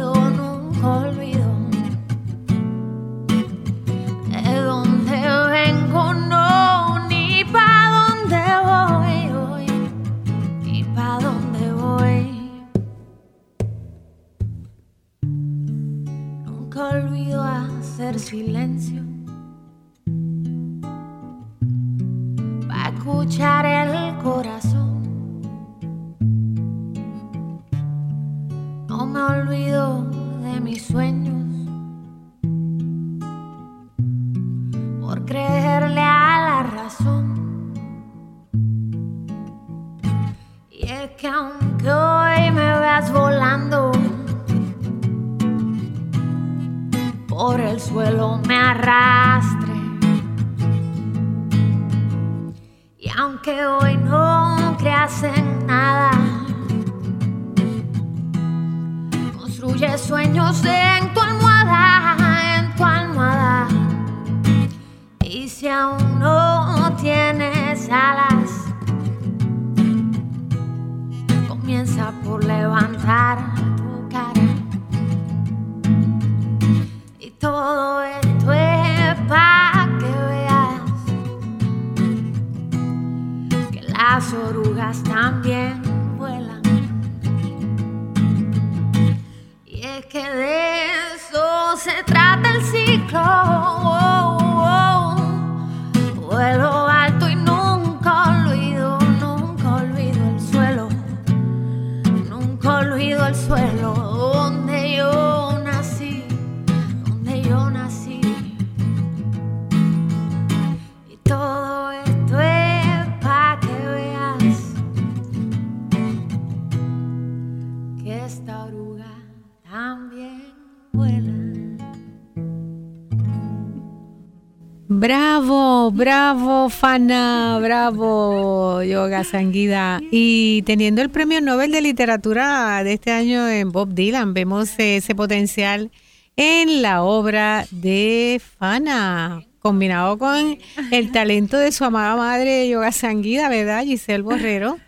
[125.90, 130.00] Bravo, Fana, bravo, Yoga Sanguida.
[130.10, 135.14] Y teniendo el premio Nobel de Literatura de este año en Bob Dylan, vemos ese
[135.14, 135.90] potencial
[136.36, 140.58] en la obra de Fana, combinado con
[140.90, 143.84] el talento de su amada madre Yoga Sanguida, ¿verdad?
[143.84, 144.78] Giselle Borrero.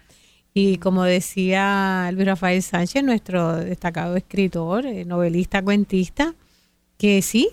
[0.55, 6.35] Y como decía Luis Rafael Sánchez, nuestro destacado escritor, eh, novelista, cuentista,
[6.97, 7.51] que sí,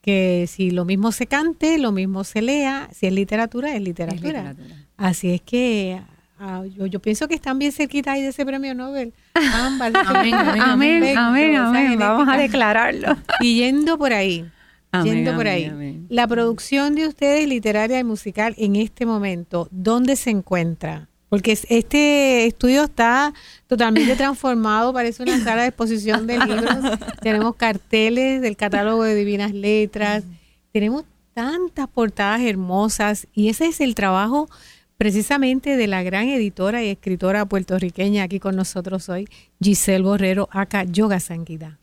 [0.00, 4.52] que si lo mismo se cante, lo mismo se lea, si es literatura, es literatura.
[4.52, 4.86] literatura.
[4.96, 6.00] Así es que
[6.38, 9.12] ah, yo, yo pienso que están bien cerquita ahí de ese premio Nobel.
[9.34, 9.92] Ambas.
[10.06, 11.98] Amén, amén, Amén, Perfecto, amén.
[11.98, 13.16] Vamos a declararlo.
[13.40, 14.44] Y yendo por ahí,
[14.92, 16.06] Amén, yendo por ahí.
[16.08, 21.08] La producción de ustedes literaria y musical en este momento, ¿dónde se encuentra?
[21.28, 23.34] Porque es- este estudio está
[23.66, 26.64] totalmente transformado, parece una sala de exposición de libros.
[27.22, 30.24] tenemos carteles del catálogo de Divinas Letras,
[30.72, 34.48] tenemos tantas portadas hermosas y ese es el trabajo
[34.96, 39.28] precisamente de la gran editora y escritora puertorriqueña aquí con nosotros hoy,
[39.62, 41.78] Giselle Borrero, acá Yoga Sanguida.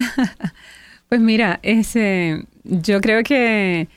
[1.08, 3.88] Pues mira, ese, yo creo que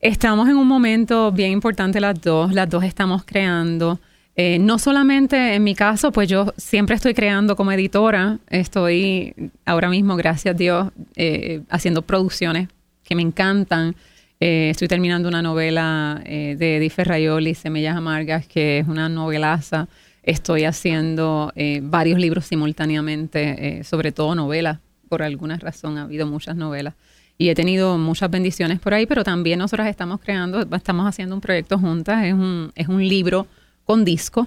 [0.00, 4.00] estamos en un momento bien importante las dos, las dos estamos creando.
[4.36, 9.32] Eh, no solamente en mi caso, pues yo siempre estoy creando como editora, estoy
[9.64, 12.68] ahora mismo, gracias a Dios, eh, haciendo producciones
[13.04, 13.94] que me encantan.
[14.40, 19.88] Eh, estoy terminando una novela de Eddie Ferraioli, Semillas Amargas, que es una novelaza.
[20.24, 24.80] Estoy haciendo varios libros simultáneamente, sobre todo novelas.
[25.08, 26.94] Por alguna razón ha habido muchas novelas.
[27.38, 31.40] Y he tenido muchas bendiciones por ahí, pero también nosotras estamos creando, estamos haciendo un
[31.40, 32.24] proyecto juntas.
[32.24, 33.46] Es un, es un libro
[33.84, 34.46] con disco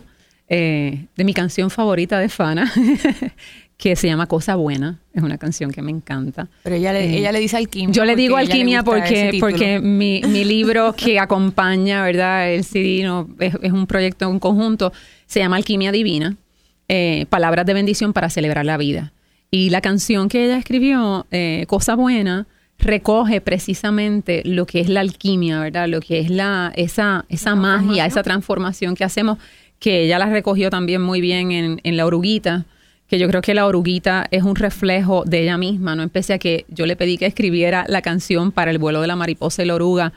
[0.50, 2.72] eh, de mi canción favorita de Fana,
[3.78, 5.00] que se llama Cosa Buena.
[5.14, 6.48] Es una canción que me encanta.
[6.64, 7.94] Pero ella le, ella le dice alquimia.
[7.94, 12.52] Yo le digo le alquimia ese porque, porque mi, mi libro que acompaña, ¿verdad?
[12.52, 14.94] El CD no, es, es un proyecto en conjunto,
[15.26, 16.38] se llama Alquimia Divina,
[16.88, 19.12] eh, Palabras de Bendición para Celebrar la Vida.
[19.52, 22.48] Y la canción que ella escribió, eh, Cosa Buena,
[22.80, 25.88] recoge precisamente lo que es la alquimia, ¿verdad?
[25.88, 29.40] Lo que es la, esa, esa magia, esa transformación que hacemos,
[29.80, 32.66] que ella la recogió también muy bien en, en La Oruguita,
[33.08, 36.04] que yo creo que La Oruguita es un reflejo de ella misma, ¿no?
[36.04, 39.16] Empecé a que yo le pedí que escribiera la canción para el vuelo de la
[39.16, 40.14] mariposa y la oruga,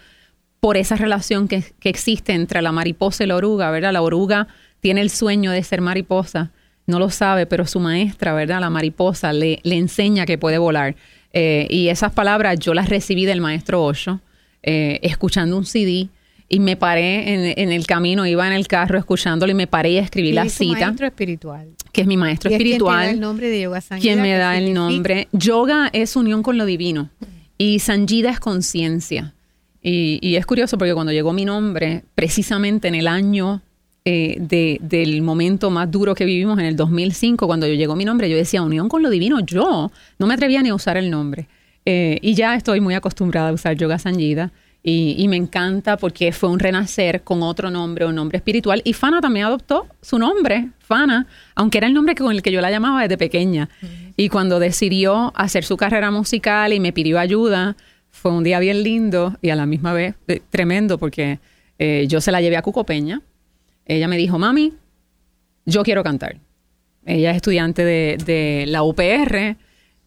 [0.60, 3.92] por esa relación que, que existe entre la mariposa y la oruga, ¿verdad?
[3.92, 4.48] La oruga
[4.80, 6.50] tiene el sueño de ser mariposa,
[6.86, 8.60] no lo sabe, pero su maestra, ¿verdad?
[8.60, 10.96] La mariposa le, le enseña que puede volar.
[11.32, 14.20] Eh, y esas palabras yo las recibí del maestro Osho,
[14.62, 16.08] eh, escuchando un CD.
[16.52, 19.90] Y me paré en, en, el camino, iba en el carro escuchándolo y me paré
[19.92, 20.86] y escribí la es cita.
[20.86, 21.68] maestro espiritual.
[21.92, 23.06] Que es mi maestro Y es quien te espiritual.
[23.06, 25.28] da el nombre de Yoga quien me da el nombre.
[25.32, 27.08] Yoga es unión con lo divino
[27.56, 29.32] y Sanjida es conciencia.
[29.80, 33.62] Y, y es curioso porque cuando llegó mi nombre, precisamente en el año
[34.04, 38.04] eh, de- del momento más duro que vivimos, en el 2005, cuando yo llegó mi
[38.04, 39.40] nombre, yo decía unión con lo divino.
[39.40, 41.48] Yo no me atrevía ni a usar el nombre.
[41.86, 44.52] Eh, y ya estoy muy acostumbrada a usar Yoga Sanjida.
[44.82, 48.80] Y, y me encanta porque fue un renacer con otro nombre, un nombre espiritual.
[48.84, 52.62] Y Fana también adoptó su nombre, Fana, aunque era el nombre con el que yo
[52.62, 53.68] la llamaba desde pequeña.
[54.16, 57.76] Y cuando decidió hacer su carrera musical y me pidió ayuda,
[58.10, 61.38] fue un día bien lindo y a la misma vez eh, tremendo porque
[61.78, 63.20] eh, yo se la llevé a Cuco Peña.
[63.90, 64.74] Ella me dijo, mami,
[65.66, 66.36] yo quiero cantar.
[67.04, 69.56] Ella es estudiante de, de la UPR,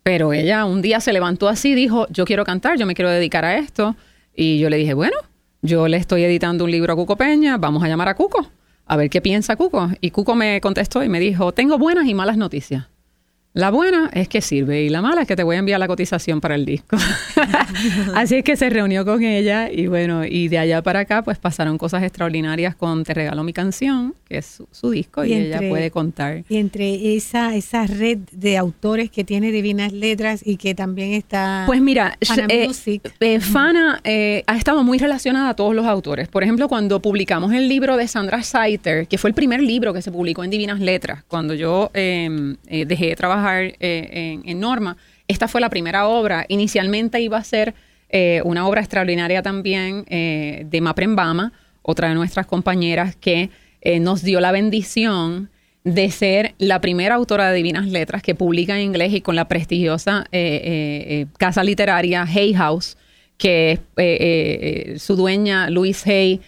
[0.04, 3.12] pero ella un día se levantó así y dijo, yo quiero cantar, yo me quiero
[3.12, 3.98] dedicar a esto.
[4.34, 5.18] Y yo le dije, bueno,
[5.62, 8.50] yo le estoy editando un libro a Cuco Peña, vamos a llamar a Cuco,
[8.86, 9.90] a ver qué piensa Cuco.
[10.00, 12.88] Y Cuco me contestó y me dijo, tengo buenas y malas noticias.
[13.56, 15.88] La buena es que sirve y la mala es que te voy a enviar la
[15.88, 16.98] cotización para el disco.
[18.16, 21.38] Así es que se reunió con ella y bueno, y de allá para acá pues
[21.38, 25.34] pasaron cosas extraordinarias con Te regalo mi canción, que es su, su disco y, Y
[25.36, 26.44] ella puede contar.
[26.50, 31.66] Y entre esa, esa red de autores que tiene Divinas Letras y que también está
[31.68, 33.14] Pues mira, Fana eh, Music.
[33.20, 36.28] eh, Fana eh, ha estado muy relacionada a todos los autores.
[36.28, 40.02] Por ejemplo, cuando publicamos el libro de Sandra Saiter, que fue el primer libro que
[40.02, 44.98] se publicó en Divinas Letras, cuando yo eh, eh, dejé de trabajar eh, en, Norma,
[45.28, 46.46] esta fue la primera obra.
[46.48, 47.74] Inicialmente iba a ser
[48.10, 53.50] eh, una obra extraordinaria también eh, de Maprembama, otra de nuestras compañeras que
[54.00, 55.50] nos dio la bendición
[55.84, 59.50] de ser la primera autora de Divinas Letras que publica en inglés y con la
[59.50, 60.26] prestigiosa
[61.38, 62.96] casa literaria Hay House,
[63.38, 63.82] que
[65.00, 66.42] su dueña, Louise Hay,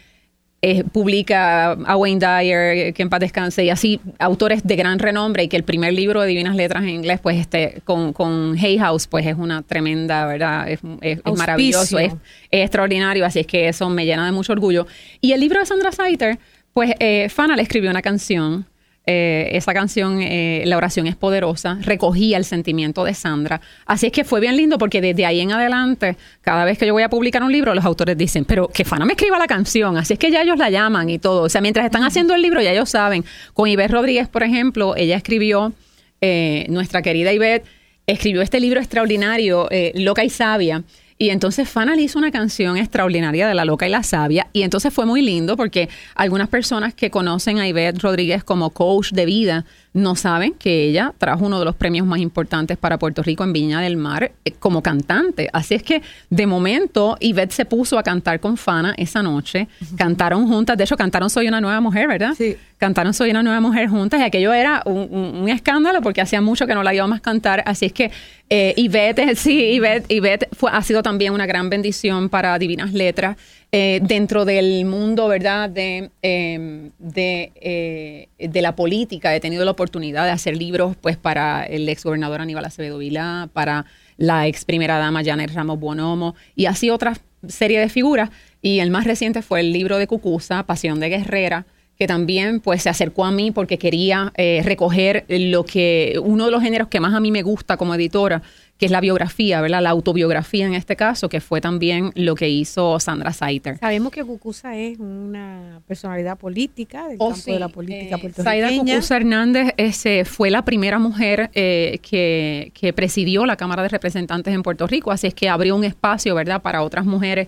[0.61, 5.43] eh, publica a Wayne Dyer, que en paz descanse, y así autores de gran renombre,
[5.43, 8.77] y que el primer libro de Divinas Letras en inglés, pues este, con, con Hay
[8.79, 10.69] House, pues es una tremenda, ¿verdad?
[10.69, 12.13] Es, es- es maravilloso, es,
[12.49, 14.87] es extraordinario, así es que eso me llena de mucho orgullo.
[15.21, 16.39] Y el libro de Sandra Saiter,
[16.73, 18.65] pues eh, Fana le escribió una canción.
[19.07, 23.61] Eh, esa canción, eh, La oración es poderosa, recogía el sentimiento de Sandra.
[23.85, 26.93] Así es que fue bien lindo porque desde ahí en adelante, cada vez que yo
[26.93, 29.97] voy a publicar un libro, los autores dicen, pero que Fana me escriba la canción.
[29.97, 31.43] Así es que ya ellos la llaman y todo.
[31.43, 33.23] O sea, mientras están haciendo el libro, ya ellos saben.
[33.53, 35.73] Con Ivette Rodríguez, por ejemplo, ella escribió,
[36.21, 37.65] eh, nuestra querida Ivette,
[38.07, 40.83] escribió este libro extraordinario, Loca y Sabia.
[41.17, 44.47] Y entonces Fana le hizo una canción extraordinaria de La Loca y la Sabia.
[44.51, 49.11] Y entonces fue muy lindo porque algunas personas que conocen a Ivette Rodríguez como coach
[49.11, 53.23] de vida no saben que ella trajo uno de los premios más importantes para Puerto
[53.23, 55.49] Rico en Viña del Mar eh, como cantante.
[55.53, 59.67] Así es que de momento Ivette se puso a cantar con Fana esa noche.
[59.97, 60.77] Cantaron juntas.
[60.77, 62.33] De hecho, cantaron Soy una nueva mujer, ¿verdad?
[62.37, 62.55] Sí.
[62.77, 66.41] cantaron Soy una nueva mujer juntas y aquello era un, un- un escándalo porque hacía
[66.41, 67.63] mucho que no la íbamos a cantar.
[67.65, 68.11] Así es que
[68.49, 73.37] eh, Ivette, sí, Ivette, Ivette fue, ha sido también una gran bendición para Divinas Letras
[73.77, 79.35] eh, dentro del mundo, ¿verdad?, de, de, eh, de la política.
[79.35, 83.49] He tenido la oportunidad de hacer libros pues para el ex gobernador Aníbal Acevedo Vilá,
[83.51, 87.17] para la ex primera dama Janet Ramos Bonomo y así otra
[87.49, 88.29] serie de figuras.
[88.61, 91.65] Y el más reciente fue el libro de Cucusa, Pasión de Guerrera,
[91.97, 96.51] que también pues se acercó a mí porque quería eh, recoger lo que uno de
[96.51, 98.41] los géneros que más a mí me gusta como editora,
[98.77, 99.81] que es la biografía, ¿verdad?
[99.81, 103.77] La autobiografía en este caso, que fue también lo que hizo Sandra Saiter.
[103.77, 107.51] Sabemos que Cucusa es una personalidad política del Oh, campo sí.
[107.53, 108.95] de la política Eh, puertorriqueña.
[108.95, 114.53] Cucuza Hernández ese, fue la primera mujer eh, que, que presidió la Cámara de Representantes
[114.53, 117.47] en Puerto Rico, así es que abrió un espacio, ¿verdad?, para otras mujeres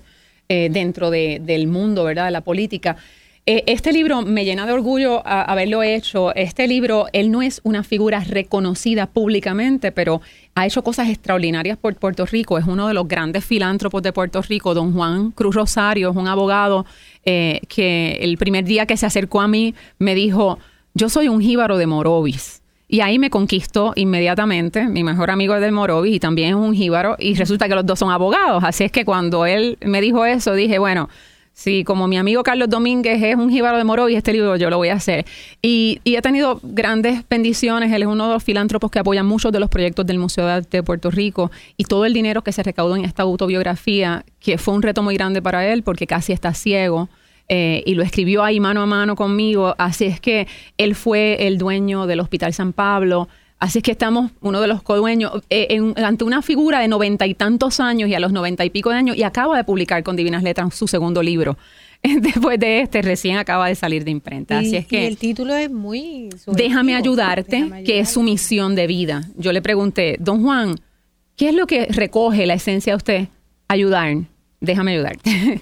[0.49, 2.95] eh, dentro de- del mundo, ¿verdad?, de la política.
[3.49, 6.35] Eh, este libro me llena de orgullo haberlo hecho.
[6.35, 10.19] Este libro, él no es una figura reconocida públicamente, pero
[10.53, 12.57] ha hecho cosas extraordinarias por Puerto Rico.
[12.57, 16.27] Es uno de los grandes filántropos de Puerto Rico, don Juan Cruz Rosario, es un
[16.27, 16.85] abogado
[17.23, 20.59] eh, que el primer día que se acercó a mí me dijo,
[20.93, 22.61] yo soy un jíbaro de Morovis.
[22.89, 24.89] Y ahí me conquistó inmediatamente.
[24.89, 27.15] Mi mejor amigo es de Morovis y también es un jíbaro.
[27.17, 28.61] Y resulta que los dos son abogados.
[28.65, 31.07] Así es que cuando él me dijo eso, dije, bueno,
[31.59, 34.77] Sí, como mi amigo Carlos Domínguez es un jíbaro de Morovis, este libro yo lo
[34.77, 35.25] voy a hacer.
[35.59, 37.91] Y, y he tenido grandes bendiciones.
[37.91, 40.51] Él es uno de los filántropos que apoya muchos de los proyectos del Museo de
[40.51, 41.49] Arte de Puerto Rico.
[41.75, 45.15] Y todo el dinero que se recaudó en esta autobiografía, que fue un reto muy
[45.15, 47.09] grande para él porque casi está ciego.
[47.49, 49.73] eh, y lo escribió ahí mano a mano conmigo.
[49.79, 50.47] Así es que
[50.77, 53.29] él fue el dueño del Hospital San Pablo,
[53.59, 57.33] Así es que estamos, uno de los codueños, eh, ante una figura de noventa y
[57.33, 60.15] tantos años y a los noventa y pico de años, y acaba de publicar con
[60.15, 61.57] Divinas Letras su segundo libro.
[62.21, 64.59] Después de este, recién acaba de salir de imprenta.
[64.59, 65.07] Así es que.
[65.07, 66.29] el título es muy.
[66.45, 69.23] Déjame ayudarte, que es su misión de vida.
[69.35, 70.75] Yo le pregunté, don Juan,
[71.35, 73.27] ¿qué es lo que recoge la esencia de usted?
[73.67, 74.17] Ayudar.
[74.59, 75.61] Déjame ayudarte.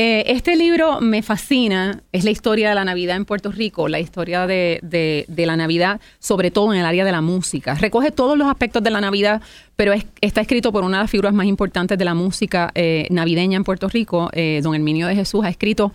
[0.00, 3.98] Eh, este libro me fascina, es la historia de la Navidad en Puerto Rico, la
[3.98, 7.74] historia de, la Navidad, sobre todo en el área de la música.
[7.74, 9.42] Recoge todos los aspectos de la Navidad,
[9.74, 13.56] pero está escrito por una de las figuras más importantes de la música eh, navideña
[13.56, 15.90] en Puerto Rico, eh, don Herminio de Jesús, ha escrito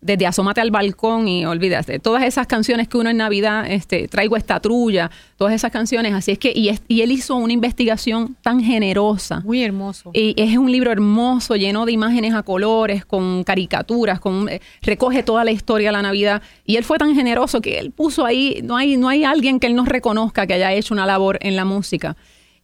[0.00, 4.36] desde Asómate al balcón y olvídate, todas esas canciones que uno en Navidad, este, traigo
[4.36, 8.62] esta trulla, todas esas canciones, así es que, y, y él hizo una investigación tan
[8.62, 9.40] generosa.
[9.40, 10.10] Muy hermoso.
[10.14, 15.22] Y es un libro hermoso, lleno de imágenes a colores, con caricaturas, con eh, recoge
[15.22, 18.60] toda la historia de la Navidad, y él fue tan generoso que él puso ahí,
[18.62, 21.56] no hay, no hay alguien que él nos reconozca que haya hecho una labor en
[21.56, 22.16] la música.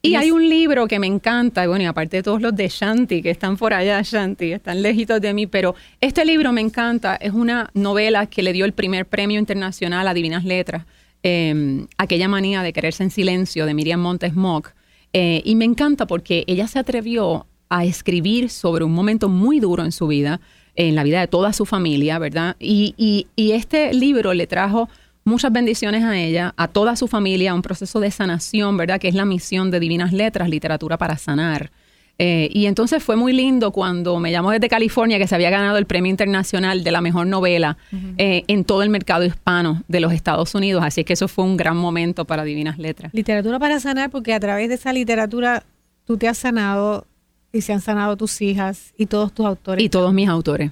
[0.05, 3.23] Y hay un libro que me encanta, bueno, y aparte de todos los de Shanti,
[3.23, 7.33] que están por allá, Shanti, están lejitos de mí, pero este libro me encanta, es
[7.33, 10.85] una novela que le dio el primer premio internacional a Divinas Letras,
[11.23, 14.75] em, Aquella manía de quererse en silencio, de Miriam Montes Mock,
[15.15, 19.85] eh, y me encanta porque ella se atrevió a escribir sobre un momento muy duro
[19.85, 20.39] en su vida,
[20.77, 22.57] en la vida de toda su familia, ¿verdad?
[22.61, 24.91] Y, y, y este libro le trajo
[25.25, 29.01] muchas bendiciones a ella, a toda su familia, un proceso de sanación, ¿verdad?
[29.01, 31.71] Que es la misión de Divinas Letras, literatura para sanar.
[32.19, 35.79] Eh, y entonces fue muy lindo cuando me llamó desde California que se había ganado
[35.79, 37.77] el premio internacional de la mejor novela
[38.19, 40.85] eh, en todo el mercado hispano de los Estados Unidos.
[40.85, 43.13] Así que eso fue un gran momento para Divinas Letras.
[43.13, 45.65] Literatura para sanar, porque a través de esa literatura
[46.07, 47.05] tú te has sanado
[47.53, 49.85] y se han sanado tus hijas y todos tus autores.
[49.85, 50.71] Y todos mis autores.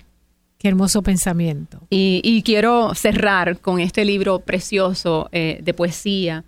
[0.63, 1.81] Qué hermoso pensamiento.
[1.91, 6.45] Y, quiero cerrar con este libro precioso eh, de poesía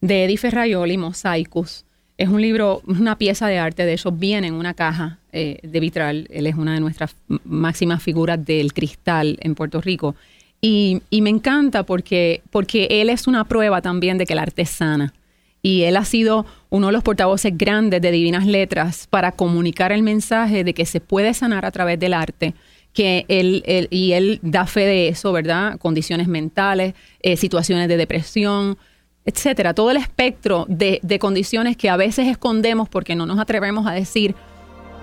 [0.00, 1.84] de Eddie Ferraioli, Mosaicus.
[2.16, 5.80] Es un libro, una pieza de arte, de hecho viene en una caja eh, de
[5.80, 6.28] vitral.
[6.30, 10.14] Él es una de nuestras máximas figuras del cristal en Puerto Rico.
[10.60, 14.70] Y, me encanta porque, porque él es una prueba también de que el arte es
[14.70, 15.12] sana.
[15.60, 20.04] Y él ha sido uno de los portavoces grandes de Divinas Letras para comunicar el
[20.04, 22.54] mensaje de que se puede sanar a través del arte
[22.96, 25.78] que él, y él da fe de eso, ¿verdad?
[25.78, 28.78] Condiciones mentales, eh, situaciones de depresión,
[29.26, 29.74] etcétera.
[29.74, 33.92] Todo el espectro de, de condiciones que a veces escondemos porque no nos atrevemos a
[33.92, 34.34] decir,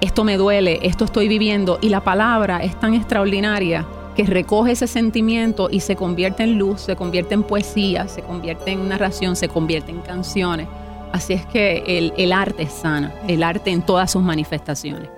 [0.02, 3.86] esto me duele, esto estoy viviendo, y la palabra es tan extraordinaria
[4.16, 8.72] que recoge ese sentimiento y se convierte en luz, se convierte en poesía, se convierte
[8.72, 10.68] en narración, se convierte en canciones.
[11.12, 15.10] Así es que el, el arte es sana, el arte en todas sus manifestaciones.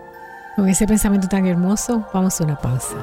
[0.56, 2.96] Con ese pensamiento tan hermoso, vamos a una pausa.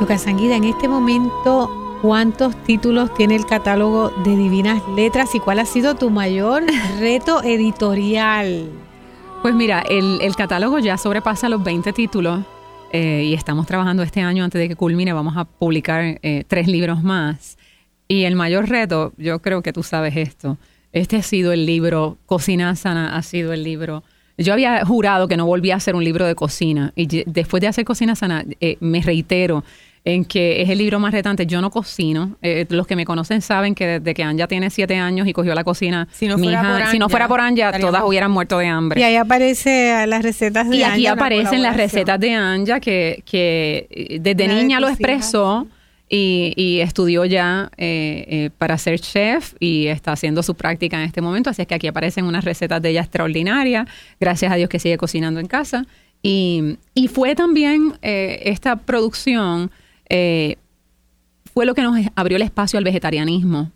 [0.00, 5.58] Lucas Sanguida, en este momento ¿Cuántos títulos tiene el catálogo de Divinas Letras y cuál
[5.58, 6.62] ha sido tu mayor
[7.00, 8.70] reto editorial?
[9.42, 12.44] Pues mira, el, catálogo ya sobrepasa los 20 títulos
[12.92, 15.12] eh, y estamos trabajando este año antes de que culmine.
[15.12, 17.58] Vamos a publicar eh, tres libros más.
[18.06, 20.58] Y el mayor reto, yo creo que tú sabes esto,
[20.92, 24.04] este ha sido el libro, Cocina Sana ha sido el libro.
[24.38, 27.66] Yo había jurado que no volvía a hacer un libro de cocina y después de
[27.66, 29.64] hacer Cocina Sana eh, me reitero
[30.06, 31.46] en que es el libro más retante.
[31.46, 32.36] Yo no cocino.
[32.40, 35.52] Eh, los que me conocen saben que desde que Anja tiene siete años y cogió
[35.52, 38.56] la cocina, si no fuera, por, Anja, si no fuera por Anja, todas hubieran muerto
[38.58, 39.00] de hambre.
[39.00, 40.96] Y ahí aparece las recetas de Anja.
[40.96, 45.66] Y aquí aparecen las recetas de Anja que, que eh, desde niña lo expresó.
[46.08, 51.50] Y, estudió ya eh, para ser chef y está haciendo su práctica en este momento.
[51.50, 53.88] Así es que aquí aparecen unas recetas de ella extraordinarias.
[54.20, 55.84] Gracias a Dios que sigue cocinando en casa.
[56.22, 59.72] Y, y fue también esta producción
[60.08, 60.56] eh,
[61.52, 63.70] fue lo que nos abrió el espacio al vegetarianismo.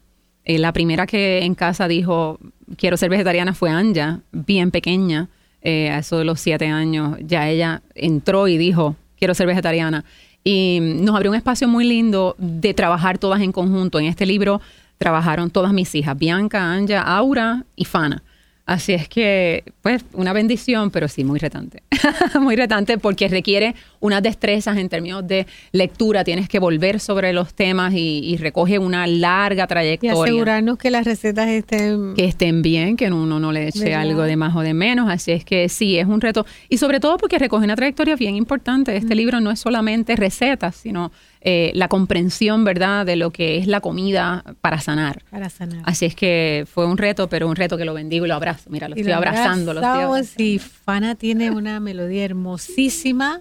[0.44, 2.38] Eh, la primera que en casa dijo,
[2.76, 5.28] quiero ser vegetariana fue Anja, bien pequeña,
[5.62, 7.16] eh, a eso de los siete años.
[7.20, 10.04] Ya ella entró y dijo, quiero ser vegetariana.
[10.42, 13.98] Y nos abrió un espacio muy lindo de trabajar todas en conjunto.
[13.98, 14.60] En este libro
[14.98, 18.22] trabajaron todas mis hijas, Bianca, Anja, Aura y Fana.
[18.66, 21.82] Así es que, pues, una bendición, pero sí, muy retante.
[22.40, 26.22] muy retante porque requiere unas destrezas en términos de lectura.
[26.22, 30.14] Tienes que volver sobre los temas y, recoge una larga trayectoria.
[30.14, 32.14] Y asegurarnos que las recetas estén...
[32.14, 35.10] Que estén bien, que uno no le eche algo de más o de menos.
[35.10, 36.46] Así es que sí, es un reto.
[36.68, 38.96] Y sobre todo porque recoge una trayectoria bien importante.
[38.96, 41.10] Este libro no es solamente recetas, sino
[41.42, 45.22] eh, la comprensión, ¿verdad?, de lo que es la comida para sanar.
[45.30, 45.82] Para sanar.
[45.86, 48.68] Así es que fue un reto, pero un reto que lo bendigo y lo abrazo.
[48.68, 49.72] Mira, lo estoy abrazando.
[49.72, 50.42] Lo estoy abrazando.
[50.42, 53.40] Y Fana tiene una melodía hermosísima,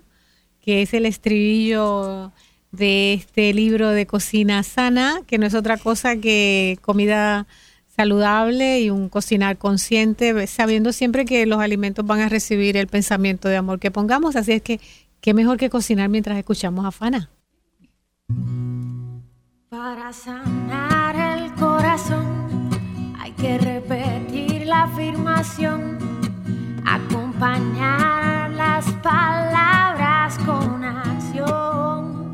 [0.61, 2.31] que es el estribillo
[2.71, 7.47] de este libro de cocina sana, que no es otra cosa que comida
[7.99, 13.49] saludable y un cocinar consciente, sabiendo siempre que los alimentos van a recibir el pensamiento
[13.49, 14.37] de amor que pongamos.
[14.37, 14.79] Así es que,
[15.19, 17.29] qué mejor que cocinar mientras escuchamos a Fana.
[19.69, 22.69] Para sanar el corazón
[23.19, 25.97] hay que repetir la afirmación,
[26.85, 32.33] acompañar las palabras con acción.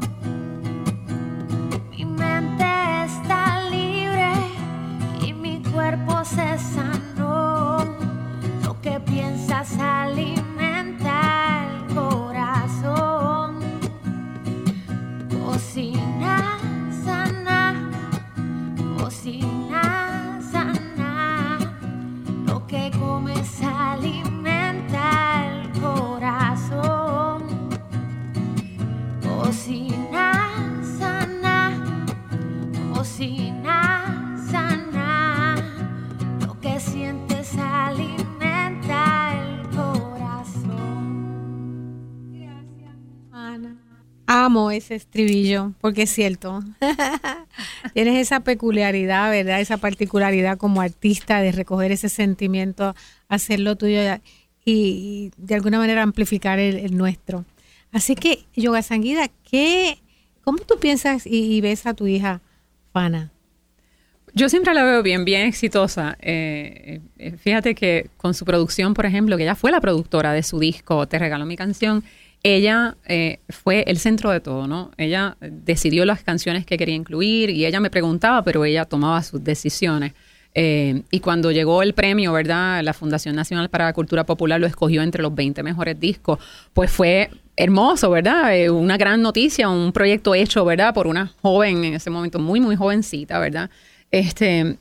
[1.91, 2.65] Mi mente
[3.05, 4.31] está libre
[5.21, 7.85] y mi cuerpo se sanó.
[8.63, 10.54] Lo que piensas alimenta
[15.75, 16.57] Cocina
[17.03, 17.75] sana,
[18.97, 19.64] cocina
[44.71, 46.63] Ese estribillo, porque es cierto.
[47.93, 49.59] Tienes esa peculiaridad, ¿verdad?
[49.59, 52.95] Esa particularidad como artista de recoger ese sentimiento,
[53.27, 53.99] hacerlo tuyo
[54.65, 57.45] y, de alguna manera amplificar el, nuestro.
[57.91, 59.99] Así que, Yoga Sanguida, ¿qué,
[60.43, 62.41] ¿cómo tú piensas y, y ves a tu hija,
[62.91, 63.31] Fana?
[64.37, 66.17] Yo siempre la veo bien, bien exitosa.
[66.19, 70.43] Eh, eh, fíjate que con su producción, por ejemplo, que ella fue la productora de
[70.43, 72.03] su disco Te regaló mi canción,
[72.45, 74.91] ella eh, fue el centro de todo, ¿no?
[74.97, 79.43] Ella decidió las canciones que quería incluir y ella me preguntaba, pero ella tomaba sus
[79.43, 80.13] decisiones.
[80.53, 82.83] Eh, y cuando llegó el premio, ¿verdad?
[82.83, 86.37] La Fundación Nacional para la Cultura Popular lo escogió entre los 20 mejores discos,
[86.71, 88.55] pues fue hermoso, ¿verdad?
[88.55, 90.93] Eh, una gran noticia, un proyecto hecho, ¿verdad?
[90.93, 93.71] Por una joven en ese momento, muy, muy jovencita, ¿verdad?
[94.11, 94.77] Este,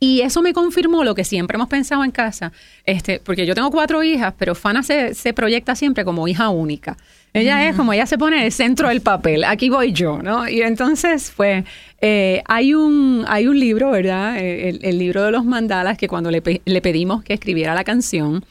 [0.00, 2.52] y eso me confirmó lo que siempre hemos pensado en casa,
[2.84, 6.96] este, porque yo tengo cuatro hijas, pero Fana se, se proyecta siempre como hija única.
[7.34, 10.48] Ella es como, ella se pone en el centro del papel, aquí voy yo, ¿no?
[10.48, 11.64] Y entonces, pues,
[12.00, 14.38] eh, hay, un, hay un libro, ¿verdad?
[14.38, 17.84] El, el libro de los mandalas, que cuando le, pe- le pedimos que escribiera la
[17.84, 18.44] canción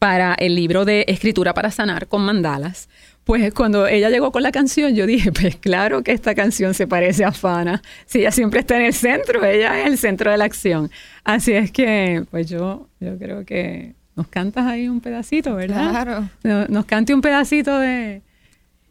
[0.00, 2.88] para el libro de Escritura para Sanar con mandalas,
[3.24, 6.86] pues cuando ella llegó con la canción, yo dije, pues claro que esta canción se
[6.86, 7.82] parece a Fana.
[8.06, 10.90] Si ella siempre está en el centro, ella es el centro de la acción.
[11.24, 15.90] Así es que, pues yo, yo creo que nos cantas ahí un pedacito, ¿verdad?
[15.90, 16.28] Claro.
[16.42, 18.22] No- Nos cante un pedacito de...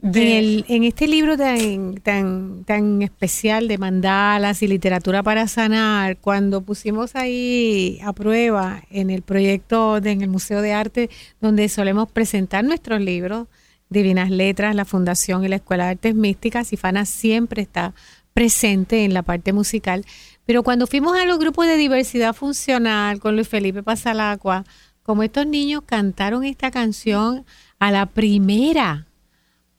[0.01, 5.47] de- En, el- en este libro tan, tan, tan especial de mandalas y literatura para
[5.47, 11.09] sanar, cuando pusimos ahí a prueba en el proyecto de- en el Museo de Arte,
[11.39, 13.47] donde solemos presentar nuestros libros,
[13.93, 17.93] Divinas Letras, la Fundación y la Escuela de Artes Místicas, y Fana siempre está
[18.33, 20.05] presente en la parte musical.
[20.45, 24.65] Pero cuando fuimos a los grupos de diversidad funcional con Luis Felipe Pasalacua,
[25.03, 27.45] como estos niños cantaron esta canción
[27.79, 29.05] a la primera.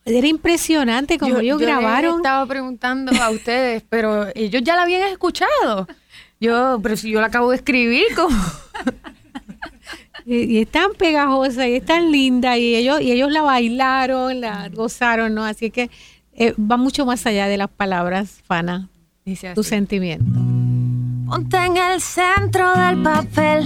[0.04, 2.16] Era impresionante como ellos yo les grabaron.
[2.16, 5.88] estaba preguntando a ustedes, pero ellos ya la habían escuchado.
[6.40, 8.36] Yo, pero si yo la acabo de escribir, como
[10.26, 14.68] Y, es tan pegajosa y es tan linda y ellos y ellos la bailaron, la
[14.70, 15.44] gozaron, ¿no?
[15.44, 15.90] Así que
[16.32, 18.88] eh, va mucho más allá de las palabras, Fana,
[19.24, 20.40] dice tu sentimiento.
[21.26, 23.64] Ponte en el centro del papel,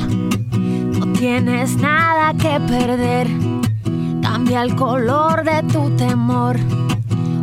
[0.99, 3.29] no tienes nada que perder.
[4.23, 6.57] Cambia el color de tu temor,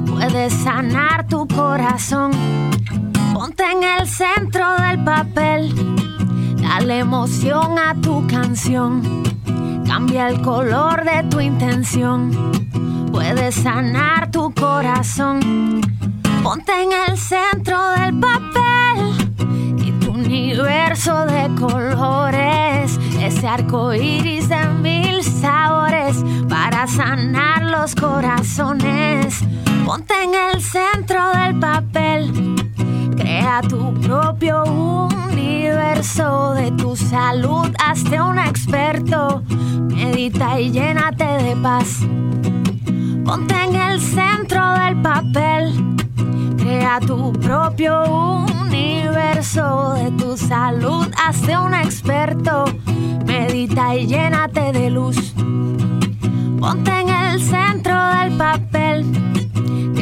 [0.07, 2.31] puedes sanar tu corazón.
[3.33, 5.73] Ponte en el centro del papel,
[6.67, 9.23] dale emoción a tu canción.
[9.85, 12.31] Cambia el color de tu intención,
[13.11, 15.81] puedes sanar tu corazón.
[16.43, 18.97] Ponte en el centro del papel
[19.85, 29.43] y tu universo de colores, ese arco iris de mil sabores para sanar los corazones.
[29.85, 32.04] Ponte en el centro del papel,
[33.45, 39.43] crea tu propio universo de tu salud, hazte un experto,
[39.93, 41.99] medita y llénate de paz.
[43.23, 45.95] Ponte en el centro del papel.
[46.57, 48.03] Crea tu propio
[48.61, 51.05] universo de tu salud.
[51.23, 52.65] Hazte un experto.
[53.27, 55.35] Medita y llénate de luz.
[56.59, 59.34] Ponte en el centro del papel.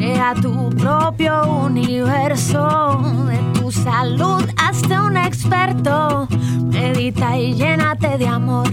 [0.03, 2.99] Crea tu propio universo.
[3.25, 6.27] De tu salud hazte un experto.
[6.65, 8.67] Medita y llénate de amor.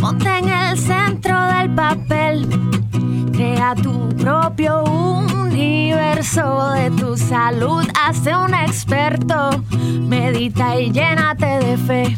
[0.00, 2.48] Ponte en el centro del papel.
[3.32, 7.84] Crea tu propio universo de tu salud.
[8.00, 9.50] Hazte un experto.
[10.06, 12.16] Medita y llénate de fe.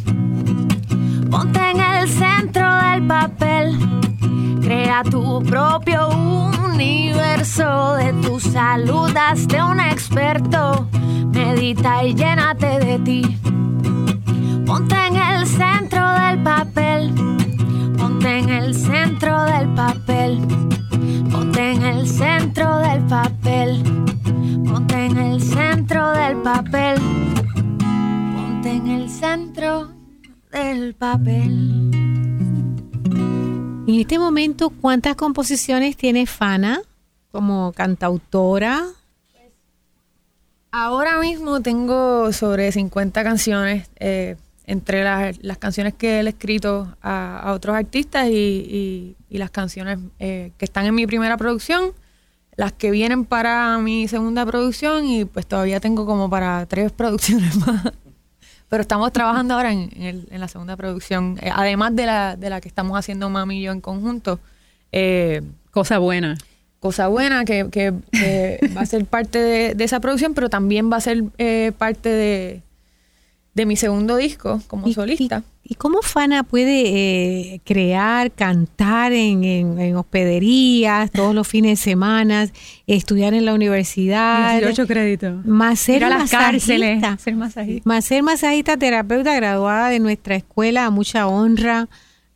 [1.31, 4.12] Ponte en el centro del papel.
[4.63, 6.09] Crea tu propio
[6.73, 9.11] universo de tu salud.
[9.17, 10.89] Hazte un experto.
[11.33, 13.39] Medita y llénate de ti.
[14.65, 17.13] Ponte en el centro del papel.
[17.99, 20.41] Ponte en el centro del papel.
[21.31, 23.83] Ponte en el centro del papel.
[24.65, 27.01] Ponte en el centro del papel.
[28.37, 29.89] Ponte en el centro
[30.53, 32.22] del papel.
[33.85, 36.81] En este momento, ¿cuántas composiciones tiene Fana
[37.33, 38.87] como cantautora?
[40.71, 47.53] Ahora mismo tengo sobre 50 canciones, eh, entre las, las canciones que he escrito a,
[47.55, 51.93] otros artistas y las canciones eh, que están en mi primera producción,
[52.55, 57.57] las que vienen para mi segunda producción y pues todavía tengo como para tres producciones
[57.57, 57.93] más.
[58.73, 62.37] Pero estamos trabajando ahora en, en el- en la segunda producción, eh, además de la,
[62.37, 64.41] de la que estamos haciendo Mami y yo en conjunto.
[64.93, 66.39] Eh, Cosa buena.
[66.81, 70.91] cosa buena que, que- que va a ser parte de, de esa producción, pero también
[70.91, 72.63] va a ser eh, parte de,
[73.55, 75.43] de mi segundo disco como ¿Y- solista.
[75.65, 76.83] ¿Y, y cómo Fana puede
[77.55, 82.49] eh, crear, cantar en, en- en hospederías todos los fines de semana,
[82.87, 84.59] estudiar en la universidad?
[84.59, 85.47] 18 créditos.
[85.47, 86.97] Más ser Ir a las cárceles.
[87.01, 87.23] masajista.
[87.25, 87.83] Ser masajista.
[87.89, 91.89] Más ser masajista terapeuta graduada de nuestra escuela, a mucha honra,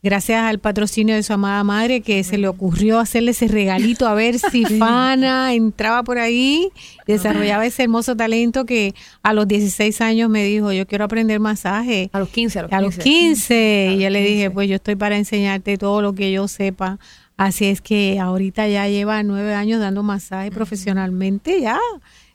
[0.07, 4.15] gracias al patrocinio de su amada madre que se le ocurrió hacerle ese regalito a
[4.15, 6.71] ver si Fana entraba por ahí
[7.09, 8.95] y desarrollaba ese hermoso talento que
[9.25, 12.09] a los 16 años me dijo, yo quiero aprender masaje.
[12.13, 12.97] A los 15, a los A 15.
[12.97, 14.51] los 15, A y yo le dije, 15.
[14.53, 17.01] pues yo estoy para enseñarte todo lo que yo sepa.
[17.37, 21.81] Así es que ahorita ya lleva nueve años dando masaje profesionalmente, ya.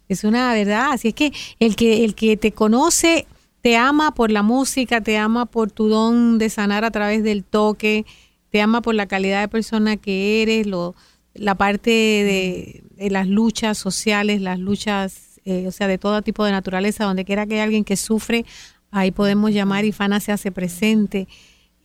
[0.09, 0.91] Es una verdad.
[0.91, 3.27] Así es que el que, el que te conoce
[3.61, 7.43] te ama por la música, te ama por tu don de sanar a través del
[7.43, 8.05] toque,
[8.49, 10.95] te ama por la calidad de persona que eres, lo,
[11.33, 16.43] la parte de, de las luchas sociales, las luchas, eh, o sea, de todo tipo
[16.43, 18.45] de naturaleza, donde quiera que haya alguien que sufre,
[18.91, 21.27] ahí podemos llamar y Fana se hace presente.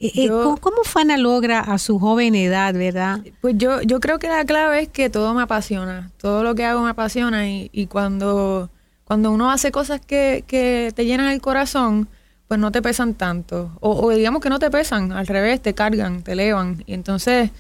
[0.01, 3.21] Eh, eh, Yo- ¿cómo, cómo Fana logra a su joven edad, verdad?
[3.41, 6.65] Pues yo, yo creo que la clave es que todo me apasiona, todo lo que
[6.65, 8.71] hago me apasiona y, y cuando,
[9.07, 12.09] cuando uno hace cosas que, que te llenan el corazón,
[12.49, 13.71] pues no te pesan tanto.
[13.81, 16.83] O, o digamos que no te pesan, al revés, te cargan, te elevan.
[16.87, 17.51] Y entonces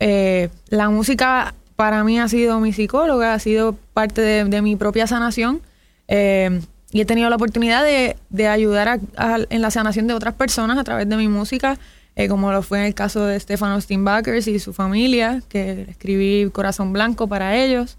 [0.00, 5.06] eh, la música para mí ha sido mi psicóloga, ha sido parte de, mi propia
[5.06, 5.60] sanación.
[6.08, 6.60] eh,
[6.92, 10.78] y he tenido la oportunidad de, de ayudar a- en la sanación de otras personas
[10.78, 11.76] a través de mi música,
[12.14, 16.48] eh, como lo fue en el caso de Stefano Steinbachers y su familia, que escribí
[16.52, 17.96] Corazón Blanco para ellos.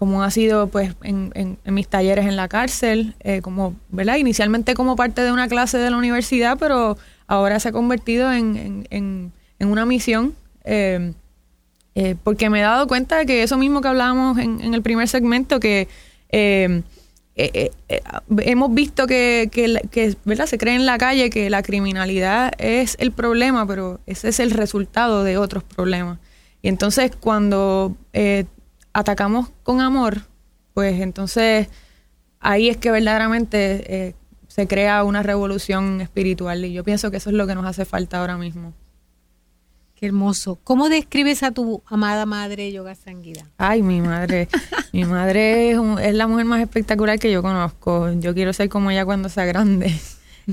[0.00, 4.16] Como ha sido pues en, en- mis talleres en la cárcel, eh, como, ¿verdad?
[4.16, 6.96] Inicialmente como parte de una clase de la universidad, pero
[7.26, 10.34] ahora se ha convertido en, en- una misión.
[10.64, 11.12] eh,
[11.94, 15.60] eh, porque me he dado cuenta que eso mismo que hablábamos en, el primer segmento,
[15.60, 15.86] que
[18.38, 20.46] hemos visto que, que, ¿verdad?
[20.46, 24.52] se cree en la calle que la criminalidad es el problema, pero ese es el
[24.52, 26.18] resultado de otros problemas.
[26.62, 28.46] Y entonces cuando eh,
[28.92, 30.22] atacamos con amor,
[30.74, 31.68] pues entonces
[32.40, 34.14] ahí es que verdaderamente eh,
[34.48, 36.64] se crea una revolución espiritual.
[36.64, 38.72] Y yo pienso que eso es lo que nos hace falta ahora mismo.
[39.94, 40.58] Qué hermoso.
[40.64, 43.44] ¿Cómo describes a tu amada madre Yoga Sanguida?
[43.58, 44.48] Ay, mi madre.
[44.94, 48.10] mi madre es, un- es la mujer más espectacular que yo conozco.
[48.14, 49.94] Yo quiero ser como ella cuando sea grande.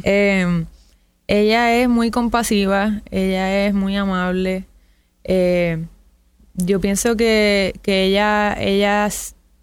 [0.03, 0.65] Eh,
[1.25, 4.65] ella es muy compasiva, ella es muy amable.
[5.23, 5.85] Eh,
[6.57, 9.09] yo pienso que, que ella, ella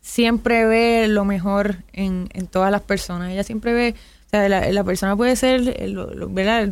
[0.01, 3.30] siempre ve lo mejor en, en todas las personas.
[3.32, 3.95] Ella siempre ve,
[4.26, 6.70] o sea, la, la persona puede ser, eh, lo- ¿verdad?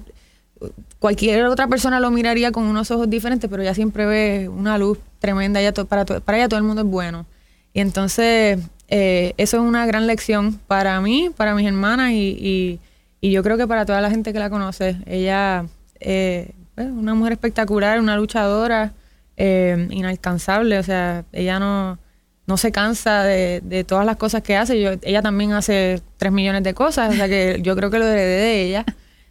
[1.00, 4.98] cualquier otra persona lo miraría con unos ojos diferentes, pero ella siempre ve una luz
[5.18, 5.60] tremenda.
[5.86, 7.26] Para, para ella todo el mundo es bueno.
[7.74, 8.58] Y entonces,
[8.88, 12.80] eh, eso es una gran lección para mí, para mis hermanas y, y-
[13.20, 14.96] y yo creo que para toda la gente que la conoce.
[15.06, 15.66] Ella
[16.00, 18.92] eh, es una mujer espectacular, una luchadora
[19.36, 20.78] eh, inalcanzable.
[20.78, 21.98] O sea, ella no,
[22.46, 24.80] no se cansa de, de todas las cosas que hace.
[24.80, 28.06] Yo, ella también hace tres millones de cosas, o sea que yo creo que lo
[28.06, 28.84] heredé de ella.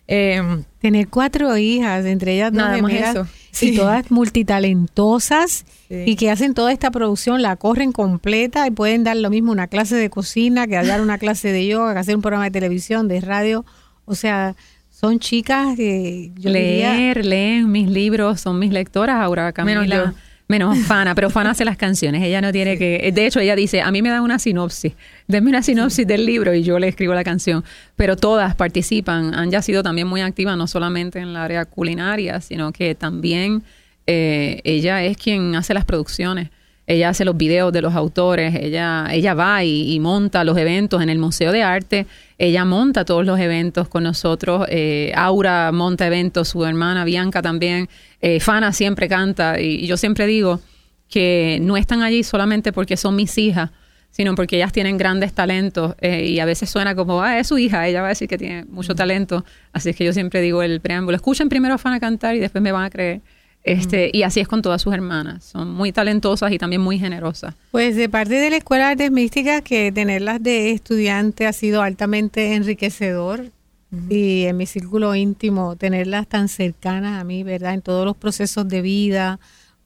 [0.07, 0.41] Eh,
[0.79, 3.27] Tener cuatro hijas, entre ellas dos Nada más eso.
[3.61, 9.15] y todas multitalentosas y que hacen toda esta producción, la corren completa y pueden dar
[9.17, 12.21] lo mismo una clase de cocina que dar una clase de yoga, que hacer un
[12.21, 13.63] programa de televisión, de radio.
[14.05, 14.55] O sea,
[15.01, 20.13] son chicas que yo leer, leen mis libros, son mis lectoras, Aura Camila.
[20.47, 22.21] Menos Fana, pero Fana hace las canciones.
[22.23, 23.09] Ella no tiene que.
[23.13, 24.93] De hecho, ella dice: A mí me da una sinopsis.
[25.25, 27.63] Denme una sinopsis del libro y yo le escribo la canción.
[27.95, 29.33] Pero todas participan.
[29.33, 33.63] Han ya sido también muy activas, no solamente en la área culinaria, sino que también
[34.07, 36.49] eh, ella es quien hace las producciones
[36.91, 41.09] ella hace los videos de los autores, ella, ella va y, monta los eventos en
[41.09, 42.05] el Museo de Arte,
[42.37, 47.87] ella monta todos los eventos con nosotros, eh, Aura monta eventos, su hermana Bianca también,
[48.19, 50.59] eh, Fana siempre canta y, yo siempre digo
[51.09, 53.69] que no están allí solamente porque son mis hijas,
[54.09, 57.57] sino porque ellas tienen grandes talentos eh, y a veces suena como, ah, es su
[57.57, 60.61] hija, ella va a decir que tiene mucho talento, así es que yo siempre digo
[60.61, 63.21] el preámbulo, escuchen primero a Fana cantar y después me van a creer.
[63.63, 65.43] Este, Y así es con todas sus hermanas.
[65.43, 67.55] Son muy talentosas y también muy generosas.
[67.71, 71.81] Pues de parte de la Escuela de Artes Místicas, que tenerlas de estudiante ha sido
[71.81, 73.51] altamente enriquecedor.
[74.09, 77.73] Y en mi círculo íntimo, tenerlas tan cercanas a mí, ¿verdad?
[77.73, 79.37] En todos los procesos de vida,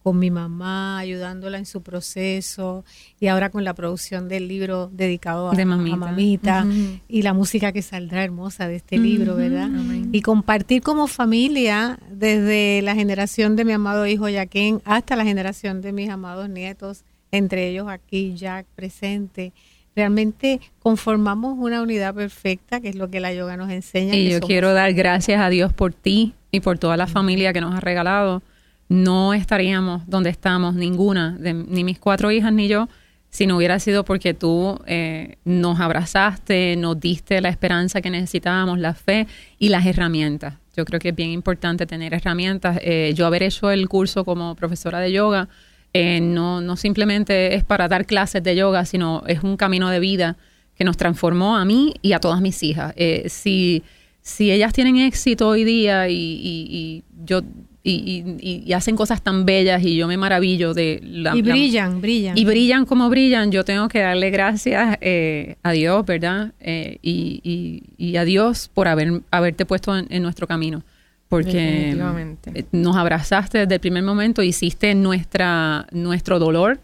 [0.06, 2.86] con mi mamá, ayudándola en su proceso,
[3.20, 6.64] y ahora con la producción del libro dedicado a, mamita,
[7.08, 9.68] y la música que saldrá hermosa de este libro, ¿verdad?
[10.12, 15.82] Y compartir como familia desde la generación de mi amado hijo Jaquén hasta la generación
[15.82, 19.54] de mis amados nietos, entre ellos aquí Jack presente.
[19.96, 24.14] Realmente conformamos una unidad perfecta, que es lo que la yoga nos enseña.
[24.14, 27.62] Y yo quiero dar gracias a Dios por ti y por toda la familia que
[27.62, 28.44] nos ha regalado
[28.88, 32.88] no estaríamos donde estamos, ninguna, ni mis cuatro hijas ni yo,
[33.36, 38.80] si no hubiera sido porque tú eh, nos abrazaste, nos diste la esperanza que necesitábamos,
[38.80, 39.28] la fe
[39.60, 40.54] y las herramientas.
[40.74, 42.80] Yo creo que es bien importante tener herramientas.
[42.82, 45.50] Eh, yo haber hecho el curso como profesora de yoga,
[45.92, 50.00] eh, no, no simplemente es para dar clases de yoga, sino es un camino de
[50.00, 50.38] vida
[50.76, 52.94] que nos transformó a mí y a todas mis hijas.
[53.28, 53.84] si,
[54.22, 57.42] si ellas tienen éxito hoy día y, y yo
[57.88, 61.36] y, hacen cosas tan bellas y yo me maravillo de la...
[61.36, 62.38] Y brillan, brillan.
[62.38, 63.52] Y brillan como brillan.
[63.52, 66.54] Yo tengo que darle gracias eh, a Dios, ¿verdad?
[66.60, 70.84] Eh, y, a Dios por haber, haberte puesto en, nuestro camino.
[71.30, 76.80] Porque eh, nos abrazaste desde el primer momento, hiciste nuestra, nuestro dolor,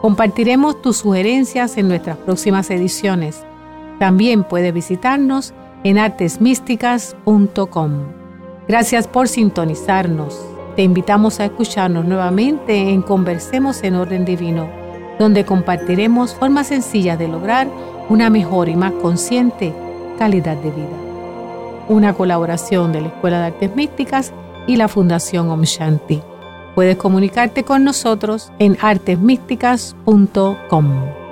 [0.07, 3.45] Compartiremos tus sugerencias en nuestras próximas ediciones.
[3.99, 5.53] También puedes visitarnos
[5.83, 7.91] en artesmísticas.com.
[8.69, 10.41] Gracias por sintonizarnos.
[10.77, 14.69] Te invitamos a escucharnos nuevamente en Conversemos en Orden Divino,
[15.19, 17.67] donde compartiremos formas sencillas de lograr
[18.09, 19.75] una mejor y más consciente
[20.21, 20.97] calidad de vida.
[21.89, 24.33] Una colaboración de la Escuela de Artes Místicas
[24.69, 26.23] y la Fundación Om Shanti.
[26.77, 31.26] Puedes comunicarte con nosotros en artesmísticas.com.